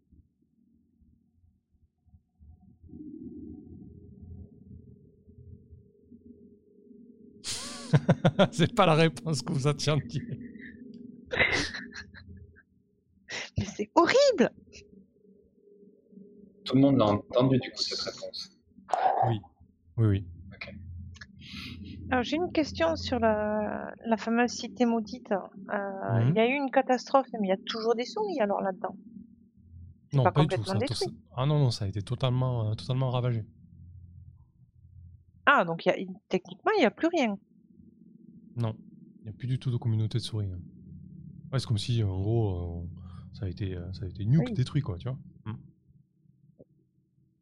[8.53, 10.23] C'est pas la réponse que vous attendiez.
[13.59, 14.51] Mais c'est horrible
[16.65, 18.51] Tout le monde l'a entendu du coup cette réponse.
[19.29, 19.41] Oui,
[19.97, 20.27] oui.
[22.11, 25.33] Alors, j'ai une question sur la, la fameuse cité maudite.
[25.33, 26.29] Euh, Mhm.
[26.31, 28.97] Il y a eu une catastrophe, mais il y a toujours des souris alors là-dedans.
[30.13, 30.63] Non, pas pas, du tout.
[30.65, 31.07] Ça, ça-
[31.37, 33.45] ah non, non, ça a été totalement, euh, totalement ravagé.
[35.47, 35.97] Ah, donc y a,
[36.29, 37.37] techniquement, il n'y a plus rien.
[38.57, 38.75] Non,
[39.23, 40.51] il n'y a plus du tout de communauté de souris.
[40.53, 40.59] hein.
[41.53, 42.87] Ouais, c'est comme si, en gros, euh,
[43.33, 44.55] ça a été, euh, ça a été nuke, Oui.
[44.55, 45.19] détruit, quoi, tu vois.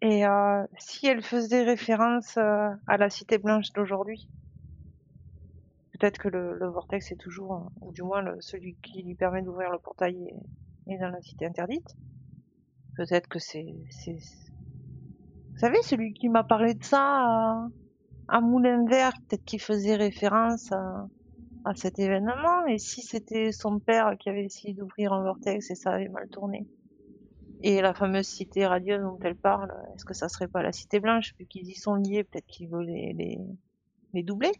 [0.02, 4.28] Et euh, si elle faisait référence euh, à la cité blanche d'aujourd'hui
[5.92, 9.14] Peut-être que le, le vortex est toujours, euh, ou du moins le, celui qui lui
[9.14, 10.16] permet d'ouvrir le portail
[10.86, 11.96] est, est dans la cité interdite.
[12.96, 13.74] Peut-être que c'est...
[13.90, 14.18] c'est-
[15.54, 17.66] Vous savez, celui qui m'a parlé de ça
[18.28, 21.06] à, Moulin Vert, peut-être qu'il faisait référence à,
[21.76, 25.92] cet événement, et si c'était son père qui avait essayé d'ouvrir un vortex et ça
[25.92, 26.66] avait mal tourné.
[27.62, 31.00] Et la fameuse cité radieuse dont elle parle, est-ce que ça serait pas la cité
[31.00, 34.52] blanche Vu qu'ils y sont liés, peut-être qu'ils veulent les, doubler?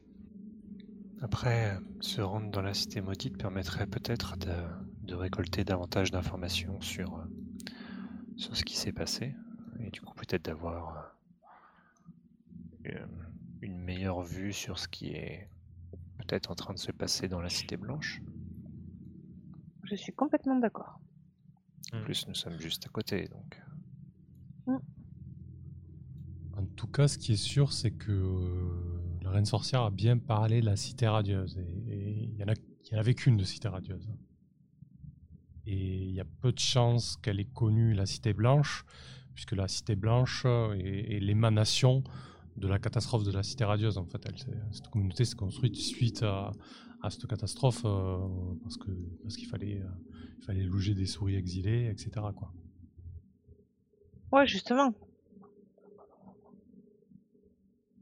[1.20, 7.22] Après, se rendre dans la cité maudite permettrait peut-être de, récolter davantage d'informations sur,
[8.36, 9.34] sur ce qui s'est passé,
[9.80, 11.14] et du coup peut-être d'avoir
[12.86, 13.06] euh,
[13.64, 15.48] une meilleure vue sur ce qui est
[16.18, 18.20] peut-être en train de se passer dans la cité blanche.
[19.84, 21.00] Je suis complètement d'accord.
[21.92, 23.60] En plus, nous sommes juste à côté, donc.
[26.56, 30.18] En tout cas, ce qui est sûr, c'est que euh, la reine sorcière a bien
[30.18, 31.58] parlé de la cité radieuse.
[31.88, 34.08] Et il y en avait qu'une de cité radieuse.
[35.66, 38.84] Et il y a peu de chances qu'elle ait connu la cité blanche,
[39.34, 42.04] puisque la Cité Blanche est, est l'émanation
[42.56, 43.98] de la catastrophe de la Cité Radieuse.
[43.98, 44.38] En fait, Elle,
[44.72, 46.52] cette communauté s'est construite suite à,
[47.02, 48.18] à cette catastrophe euh,
[48.62, 48.76] parce
[49.36, 49.88] qu'il fallait, euh,
[50.38, 52.10] il fallait loger des souris exilées, etc.
[52.34, 52.52] Quoi.
[54.32, 54.94] Ouais, justement.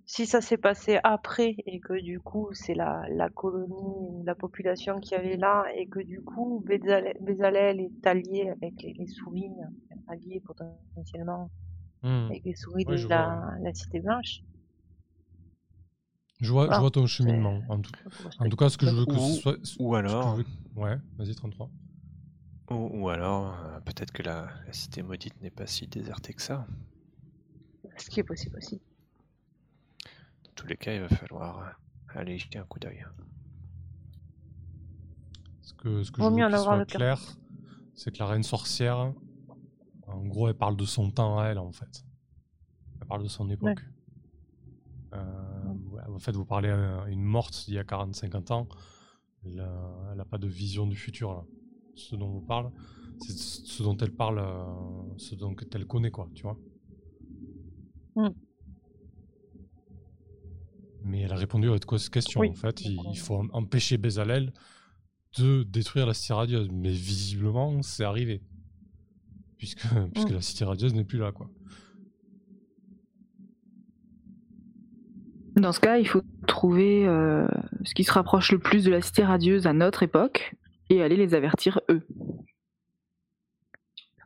[0.04, 5.00] Si ça s'est passé après et que du coup c'est la, la colonie, la population
[5.00, 9.48] qui avait là et que du coup Bézalel, Bézalel est allié avec les, les souris,
[10.08, 11.50] allié potentiellement
[12.02, 12.26] Hmm.
[12.30, 14.42] avec les souris Ouais, de la, Cité Blanche.
[16.40, 17.60] Je vois, je Voilà, vois ton cheminement.
[17.68, 17.92] En tout,
[18.40, 19.56] en cas, ce que je veux que Ou- ce soit.
[19.78, 20.44] Ou alors, veux-
[20.74, 21.70] Ouais, vas-y, 33.
[22.70, 26.42] ou, ou alors euh, peut-être que la, la cité maudite n'est pas si désertée que
[26.42, 26.66] ça.
[27.98, 28.80] Ce qui est possible aussi.
[30.44, 33.04] Dans tous les cas, il va falloir euh, aller jeter un coup d'œil.
[35.60, 37.20] Ce que, ce que Vaut je mieux veux en qu'il avoir soit le clair,
[37.94, 39.12] c'est que la reine sorcière,
[40.14, 42.04] en gros, elle parle de son temps à elle, en fait.
[43.00, 43.80] Elle parle de son époque.
[45.14, 48.68] Euh, ouais, en fait, vous parlez à une morte d'il y a 40-50 ans.
[49.44, 49.56] Elle
[50.16, 51.44] n'a pas de vision du futur, là.
[51.94, 52.70] Ce dont vous parle,
[53.20, 54.64] c'est ce dont elle parle, euh,
[55.18, 56.58] ce dont elle connaît, quoi, tu vois.
[58.16, 58.28] Mm.
[61.04, 62.40] Mais elle a répondu à votre que- question.
[62.40, 64.52] Oui, En fait, il, faut em- empêcher Bezalel
[65.38, 66.68] de détruire la cité radieuse.
[66.70, 68.42] Mais visiblement, c'est arrivé.
[69.62, 70.34] Puisque, puisque Mm.
[70.34, 71.48] la cité radieuse n'est plus là, quoi.
[75.54, 77.46] Dans ce cas, il faut trouver euh,
[77.84, 80.56] ce qui se rapproche le plus de la cité radieuse à notre époque
[80.90, 82.02] et aller les avertir eux.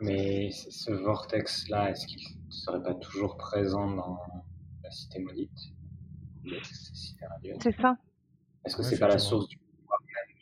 [0.01, 4.19] Mais ce vortex-là, est-ce qu'il ne serait pas toujours présent dans
[4.83, 5.51] la cité maudite
[6.47, 7.59] La cité radieuse?
[7.63, 7.99] C'est ça.
[8.65, 10.35] Est-ce que Ouais, c'est pas la source du pouvoir même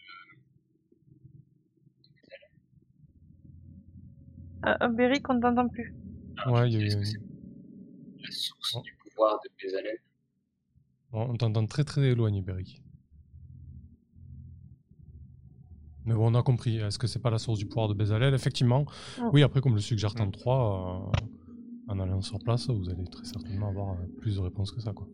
[4.67, 5.95] Euh, Beric, on ne t'entend plus.
[6.47, 8.81] Ouais, il y a eu la source Oh.
[8.83, 9.99] du pouvoir de Bézalel
[11.12, 12.83] On on t'entend très très éloigné, Beric.
[16.07, 16.79] Mais bon, on a compris.
[16.79, 18.85] Est-ce que c'est pas la source du pouvoir de Bezalel Effectivement.
[19.19, 19.31] Mm.
[19.33, 21.27] Oui, après, comme le suggère 33, euh,
[21.89, 24.93] en allant sur place, vous allez très certainement avoir euh, plus de réponses que ça.
[24.93, 25.07] Quoi.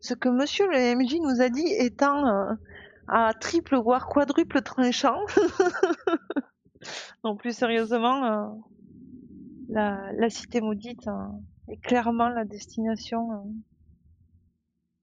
[0.00, 2.54] Ce que monsieur le MJ nous a dit étant euh,
[3.08, 5.20] à triple voire quadruple tranchant.
[7.24, 8.48] non, plus sérieusement, euh,
[9.68, 11.28] la, la cité maudite euh,
[11.68, 13.36] est clairement la destination euh,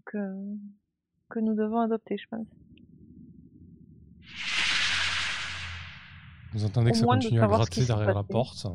[0.05, 0.35] que,
[1.29, 2.47] que nous devons adopter, je pense.
[6.53, 8.67] Vous entendez Au que ça continue à gratter derrière la porte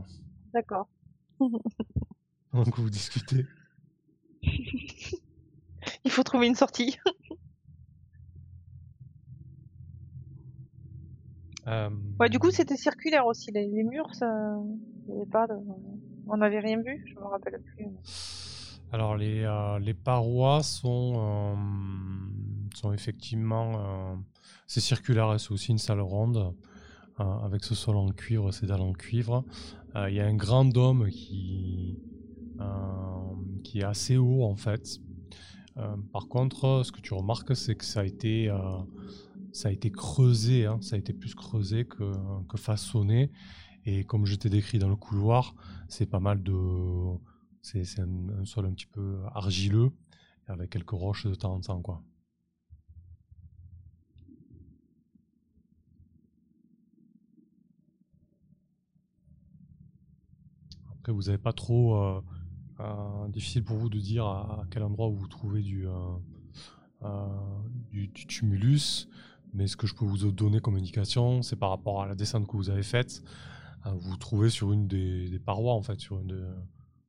[0.55, 0.89] D'accord.
[1.41, 3.45] que vous discutez.
[6.05, 6.99] Il faut trouver une sortie.
[11.69, 11.91] Euh,
[12.21, 13.51] Ouais, du coup, c'était circulaire aussi.
[13.53, 14.57] Les, les murs, ça,
[15.31, 15.55] pas de...
[16.29, 17.05] on n'avait rien vu.
[17.07, 17.87] Je me rappelle plus.
[18.93, 21.55] Alors, les, euh, les parois sont, euh,
[22.75, 24.17] sont effectivement.
[24.67, 26.55] c'est circulaire, c'est aussi une salle ronde.
[27.21, 29.45] euh, avec ce sol en cuivre, ces dalles en cuivre.
[30.09, 31.99] Il y a un grand dôme qui,
[33.65, 35.01] qui est assez haut en fait.
[36.13, 38.51] Par contre, ce que tu remarques, c'est que ça a été,
[39.57, 42.13] ça a été creusé, hein, ça a été plus creusé que,
[42.57, 43.33] façonné.
[43.87, 45.55] Et comme je t'ai décrit dans le couloir,
[45.89, 46.53] c'est pas mal de.
[47.63, 49.93] C'est un, sol un petit peu argileux,
[50.47, 51.81] avec quelques roches de temps en temps.
[51.81, 52.03] Quoi.
[60.99, 61.97] Après, vous n'avez pas trop.
[61.97, 62.21] euh,
[62.81, 65.65] euh, difficile pour vous de dire à, quel endroit vous trouvez
[67.03, 67.27] euh,
[67.91, 69.09] du, du tumulus,
[69.55, 72.47] mais ce que je peux vous donner comme indication, c'est par rapport à la descente
[72.47, 73.23] que vous avez faite,
[73.87, 76.55] euh, vous vous trouvez sur une des, des parois, en fait, sur, une de-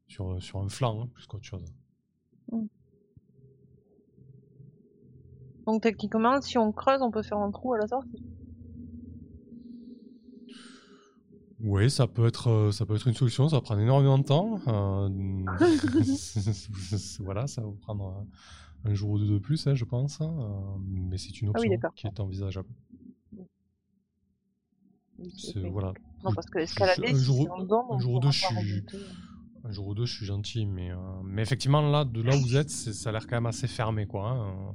[0.08, 1.66] sur, sur un flanc, hein, plus qu'autre chose.
[5.66, 8.24] Donc techniquement, si on creuse, on peut faire un trou à la sortie.
[11.60, 14.24] Oui, ça peut être, euh, ça peut être une solution, ça va prendre énormément de
[14.24, 14.62] temps.
[14.68, 15.10] euh,
[17.20, 18.26] voilà, ça va vous prendre
[18.86, 21.60] un, jour ou deux de plus, hein, je pense, hein, euh, mais c'est une Ah
[21.60, 22.70] oui, option qui est envisageable.
[25.72, 25.94] Voilà.
[26.24, 28.84] Non, parce que escalader, un si jour, un ou deux, je suis, remonter.
[29.64, 32.42] un jour ou deux, je suis gentil, mais, euh, mais effectivement, là, de là où
[32.42, 34.30] vous êtes, ça a l'air quand même assez fermé, quoi.
[34.30, 34.72] hein, euh,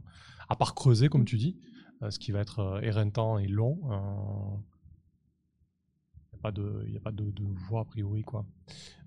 [0.49, 1.57] à part creuser, comme tu dis,
[2.03, 3.79] euh, ce qui va être euh, éreintant et long.
[6.33, 8.45] Il n'y a pas de, y a pas de, de voie a priori, quoi.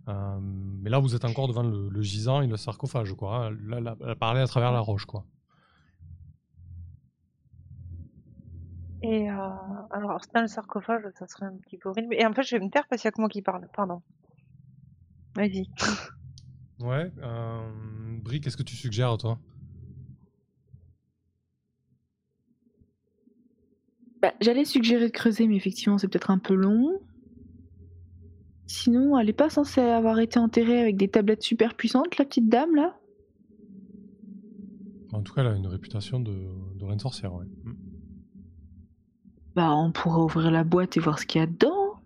[0.08, 3.48] Euh, mais là, vous êtes encore devant le, le gisant et le sarcophage, quoi.
[3.48, 3.58] hein.
[3.66, 5.26] Là, là, elle parlait à travers la roche, quoi.
[9.02, 9.36] Et euh,
[9.92, 12.16] alors, c'est le sarcophage, ça serait un petit peu horrible.
[12.16, 13.68] Et en fait, je vais me taire parce qu'il y a que moi qui parle.
[13.74, 14.02] Pardon.
[15.36, 15.70] Vas-y.
[16.82, 17.10] Ouais.
[17.20, 18.18] Euh...
[18.22, 19.40] Brie, qu'est-ce que tu suggères, toi?
[24.22, 27.00] Bah, J'allais suggérer de creuser, mais effectivement, c'est peut-être un peu long.
[28.68, 32.50] Sinon, elle est pas censée avoir été enterrée avec des tablettes super puissantes, la petite
[32.50, 32.98] dame, là?
[35.14, 36.34] En tout cas, elle a une réputation de,
[36.76, 37.46] de reine sorcière, ouais.
[37.64, 37.74] Mm.
[39.56, 42.02] Bah, on pourrait ouvrir la boîte et voir ce qu'il y a dedans.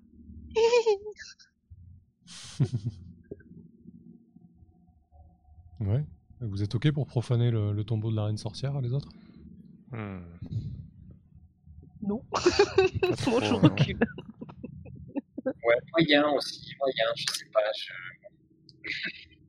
[5.79, 6.05] Ouais.
[6.41, 9.09] Vous êtes ok pour profaner le, le tombeau de la reine sorcière, les autres?
[9.91, 10.19] Hmm.
[12.01, 12.21] Non.
[13.27, 13.59] Moi, je non.
[13.59, 13.99] recule.
[15.99, 17.59] Moyen aussi, moyen, je sais pas.
[17.77, 17.93] Je...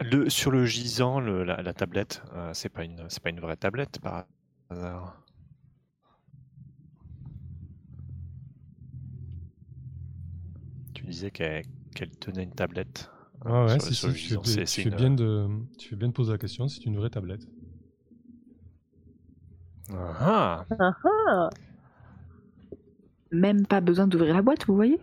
[0.00, 3.40] Le, sur le gisant, le- la, la tablette, euh, c'est pas une, c'est pas une
[3.40, 4.26] vraie tablette par
[4.70, 5.22] hasard.
[10.94, 11.64] Tu disais qu'elle
[11.94, 13.10] qu'elle tenait une tablette.
[13.46, 14.42] euh, Ouais, ouais, sur, si, sur si, le tu, gisant.
[14.42, 16.68] fais, C'est- tu c'est fais une- bien de, tu fais bien de poser la question,
[16.68, 17.46] c'est une vraie tablette.
[19.92, 21.50] Ah, Ah,
[23.34, 24.98] Même pas besoin d'ouvrir la boîte, vous voyez?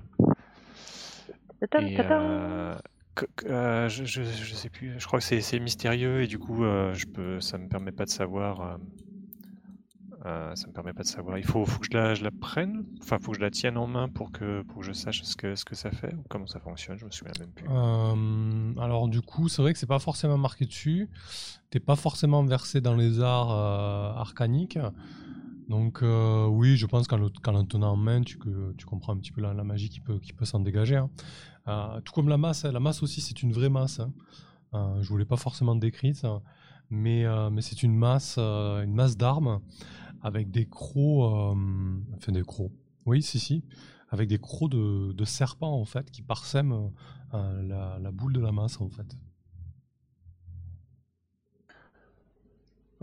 [1.77, 2.75] Et euh,
[3.15, 6.63] que- euh, je, je, je sais plus, je crois que c'est mystérieux et du coup,
[6.63, 8.61] euh, je peux, ça me permet pas de savoir.
[8.61, 8.77] euh,
[10.25, 11.37] euh, ça me permet pas de savoir.
[11.37, 13.77] Il faut, faut que je la, je la prenne, enfin, faut que je la tienne
[13.77, 16.23] en main pour que, pour que je sache ce que, ce que ça fait ou
[16.29, 16.97] comment ça fonctionne?
[16.97, 17.65] Je me souviens même plus.
[17.67, 21.09] Euh, alors du coup, c'est vrai que c'est pas forcément marqué dessus.
[21.71, 24.77] T'es pas forcément versé dans les arts euh, arcaniques.
[25.71, 28.37] Donc euh, oui, je pense qu'en le, le tenant en main, tu,
[28.85, 30.97] comprends un petit peu la, magie qui peut, s'en dégager.
[30.97, 31.09] hein.
[31.69, 34.01] Euh, tout comme la masse, la masse aussi c'est une vraie masse.
[34.01, 34.11] Hein.
[34.73, 36.27] Euh, je voulais pas forcément décrite,
[36.89, 39.61] mais, mais c'est une masse, une masse d'armes
[40.21, 41.55] avec des crocs,
[42.17, 42.73] enfin des crocs.
[43.05, 43.63] Oui, si, si,
[44.09, 46.91] avec des crocs de, serpents en fait qui parsèment
[47.31, 49.15] la, la boule de la masse en fait.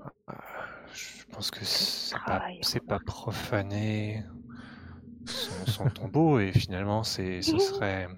[0.01, 0.33] Euh,
[0.93, 2.49] Je pense que c'est pas,
[2.87, 4.25] pas profaner
[5.27, 8.09] son, son tombeau et finalement c'est, ce serait,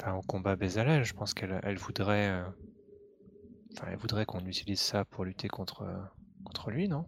[0.00, 2.44] enfin, au combat Bézalel, je pense qu'elle, elle voudrait, euh,
[3.72, 5.84] enfin, elle voudrait qu'on utilise ça pour lutter contre,
[6.44, 7.06] contre lui, non?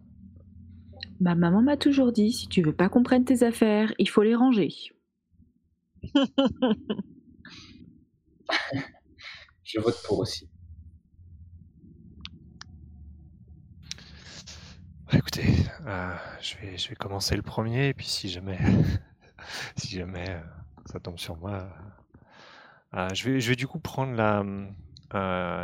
[1.19, 4.23] Ma maman m'a toujours dit, si tu veux pas qu'on prenne tes affaires, il faut
[4.23, 4.73] les ranger.
[9.63, 10.49] je vote pour aussi.
[15.11, 15.47] Écoutez,
[15.87, 18.59] euh, je vais, je vais commencer le premier et puis si jamais,
[19.75, 20.41] si jamais euh,
[20.85, 21.67] ça tombe sur moi,
[22.93, 24.43] euh, je vais, je vais du coup prendre la,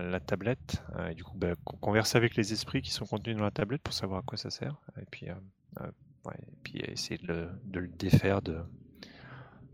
[0.02, 3.44] la tablette et du coup bah, con- converser avec les esprits qui sont contenus dans
[3.44, 7.50] la tablette pour savoir à quoi ça sert et puis, et puis essayer de le,
[7.66, 8.60] de le défaire de,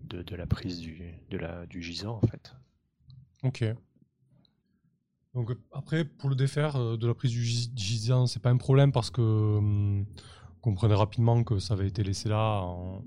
[0.03, 2.53] de, de la prise du, de la, du gisant en fait.
[3.43, 3.63] Ok.
[5.33, 8.49] Donc euh, après, pour le défaire euh, de la prise du gis- gisant, c'est pas
[8.49, 10.05] un problème parce que hum,
[10.61, 13.03] comprenait rapidement que ça avait été laissé là en,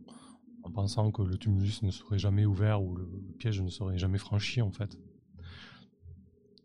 [0.62, 3.06] en pensant que le tumulus ne serait jamais ouvert ou le,
[3.38, 4.98] piège ne serait jamais franchi en fait.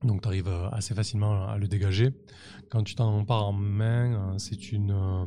[0.03, 2.12] Donc tu arrives assez facilement à le dégager.
[2.70, 5.26] Quand tu t'en empares en main, euh, c'est une euh,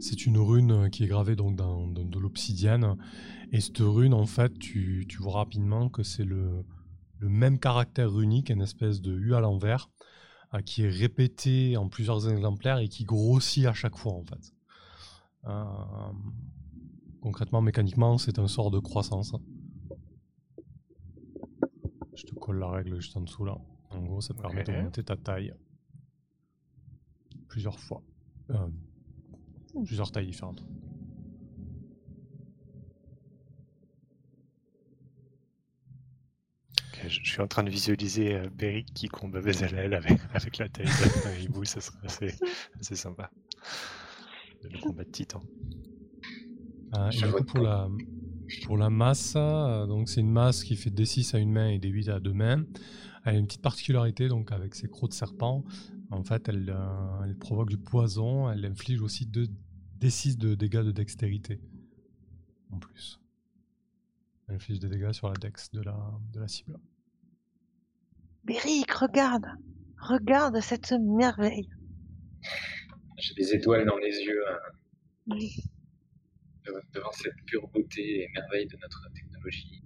[0.00, 2.96] c'est une rune qui est gravée donc dans, dans de l'obsidienne.
[3.52, 6.64] Et cette rune, en fait, tu, tu vois rapidement que c'est le,
[7.24, 9.88] le même caractère runique, une espèce de U à l'envers,
[10.52, 14.52] euh, qui est répété en plusieurs exemplaires et qui grossit à chaque fois, en fait.
[15.46, 15.64] Euh,
[17.22, 19.34] concrètement, mécaniquement, c'est un sort de croissance.
[22.14, 23.56] Je te colle la règle juste en dessous là.
[23.90, 24.66] En gros, ça te permet Ok.
[24.66, 25.54] d'augmenter ta taille
[27.48, 28.02] plusieurs fois.
[28.50, 28.68] Euh,
[29.86, 30.62] plusieurs tailles différentes.
[37.14, 40.68] Je, je suis en train de visualiser euh, Beric qui combat Bézalel avec, avec la
[40.68, 42.34] taille d'un hibou, ça serait assez,
[42.80, 43.30] assez sympa.
[44.62, 45.42] Le combat de titan.
[46.94, 47.88] Euh, Je du coup, pour la,
[48.64, 51.78] pour la masse, euh, donc c'est une masse qui fait D6 à une main et
[51.78, 52.64] D8 à deux mains.
[53.24, 55.64] Elle a une petite particularité, donc avec ses crocs de serpent.
[56.10, 58.50] En fait, elle, euh, elle provoque du poison.
[58.50, 59.48] Elle inflige aussi deux
[60.00, 61.60] D6 de dégâts de dextérité.
[62.70, 63.20] En plus.
[64.46, 65.96] Elle inflige des dégâts sur la dex de la,
[66.32, 66.78] de la cible.
[68.44, 69.46] Béric, regarde.
[70.00, 71.68] Regarde cette merveille.
[73.18, 75.36] J'ai des étoiles dans les yeux hein,
[76.66, 79.82] devant- devant cette pure beauté et merveille de notre technologie.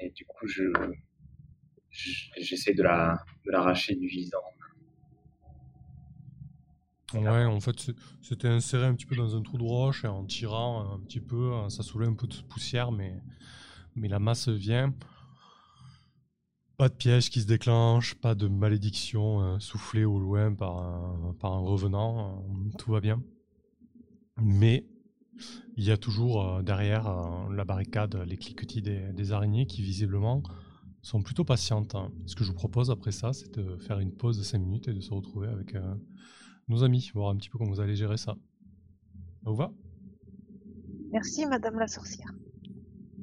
[0.00, 0.64] Et du coup, je
[1.90, 4.38] je- j'essaie de la de l'arracher du gisant.
[7.12, 7.92] Ouais, en fait,
[8.22, 11.20] c'était inséré un petit peu dans un trou de roche et en tirant un petit
[11.20, 13.22] peu, ça soulève un peu de poussière, mais,
[13.96, 14.94] mais la masse vient.
[16.76, 21.58] Pas de piège qui se déclenche, pas de malédiction euh, soufflée au loin par un,
[21.58, 23.22] revenant, euh, tout va bien.
[24.42, 24.84] Mais
[25.76, 30.42] il y a toujours euh, derrière la barricade les cliquetis des, araignées qui visiblement
[31.02, 31.94] sont plutôt patientes.
[31.94, 32.10] hein.
[32.26, 34.88] Ce que je vous propose après ça, c'est de faire une pause de 5 minutes
[34.88, 35.76] et de se retrouver avec
[36.66, 38.36] nos amis, voir un petit peu comment vous allez gérer ça.
[39.44, 39.72] Ça vous va
[41.12, 42.32] Merci, Madame la sorcière.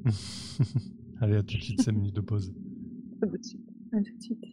[1.20, 2.52] Allez, à tout de suite, 5 minutes de pause.
[3.22, 3.60] À tout de suite.
[3.92, 4.44] À tout de suite.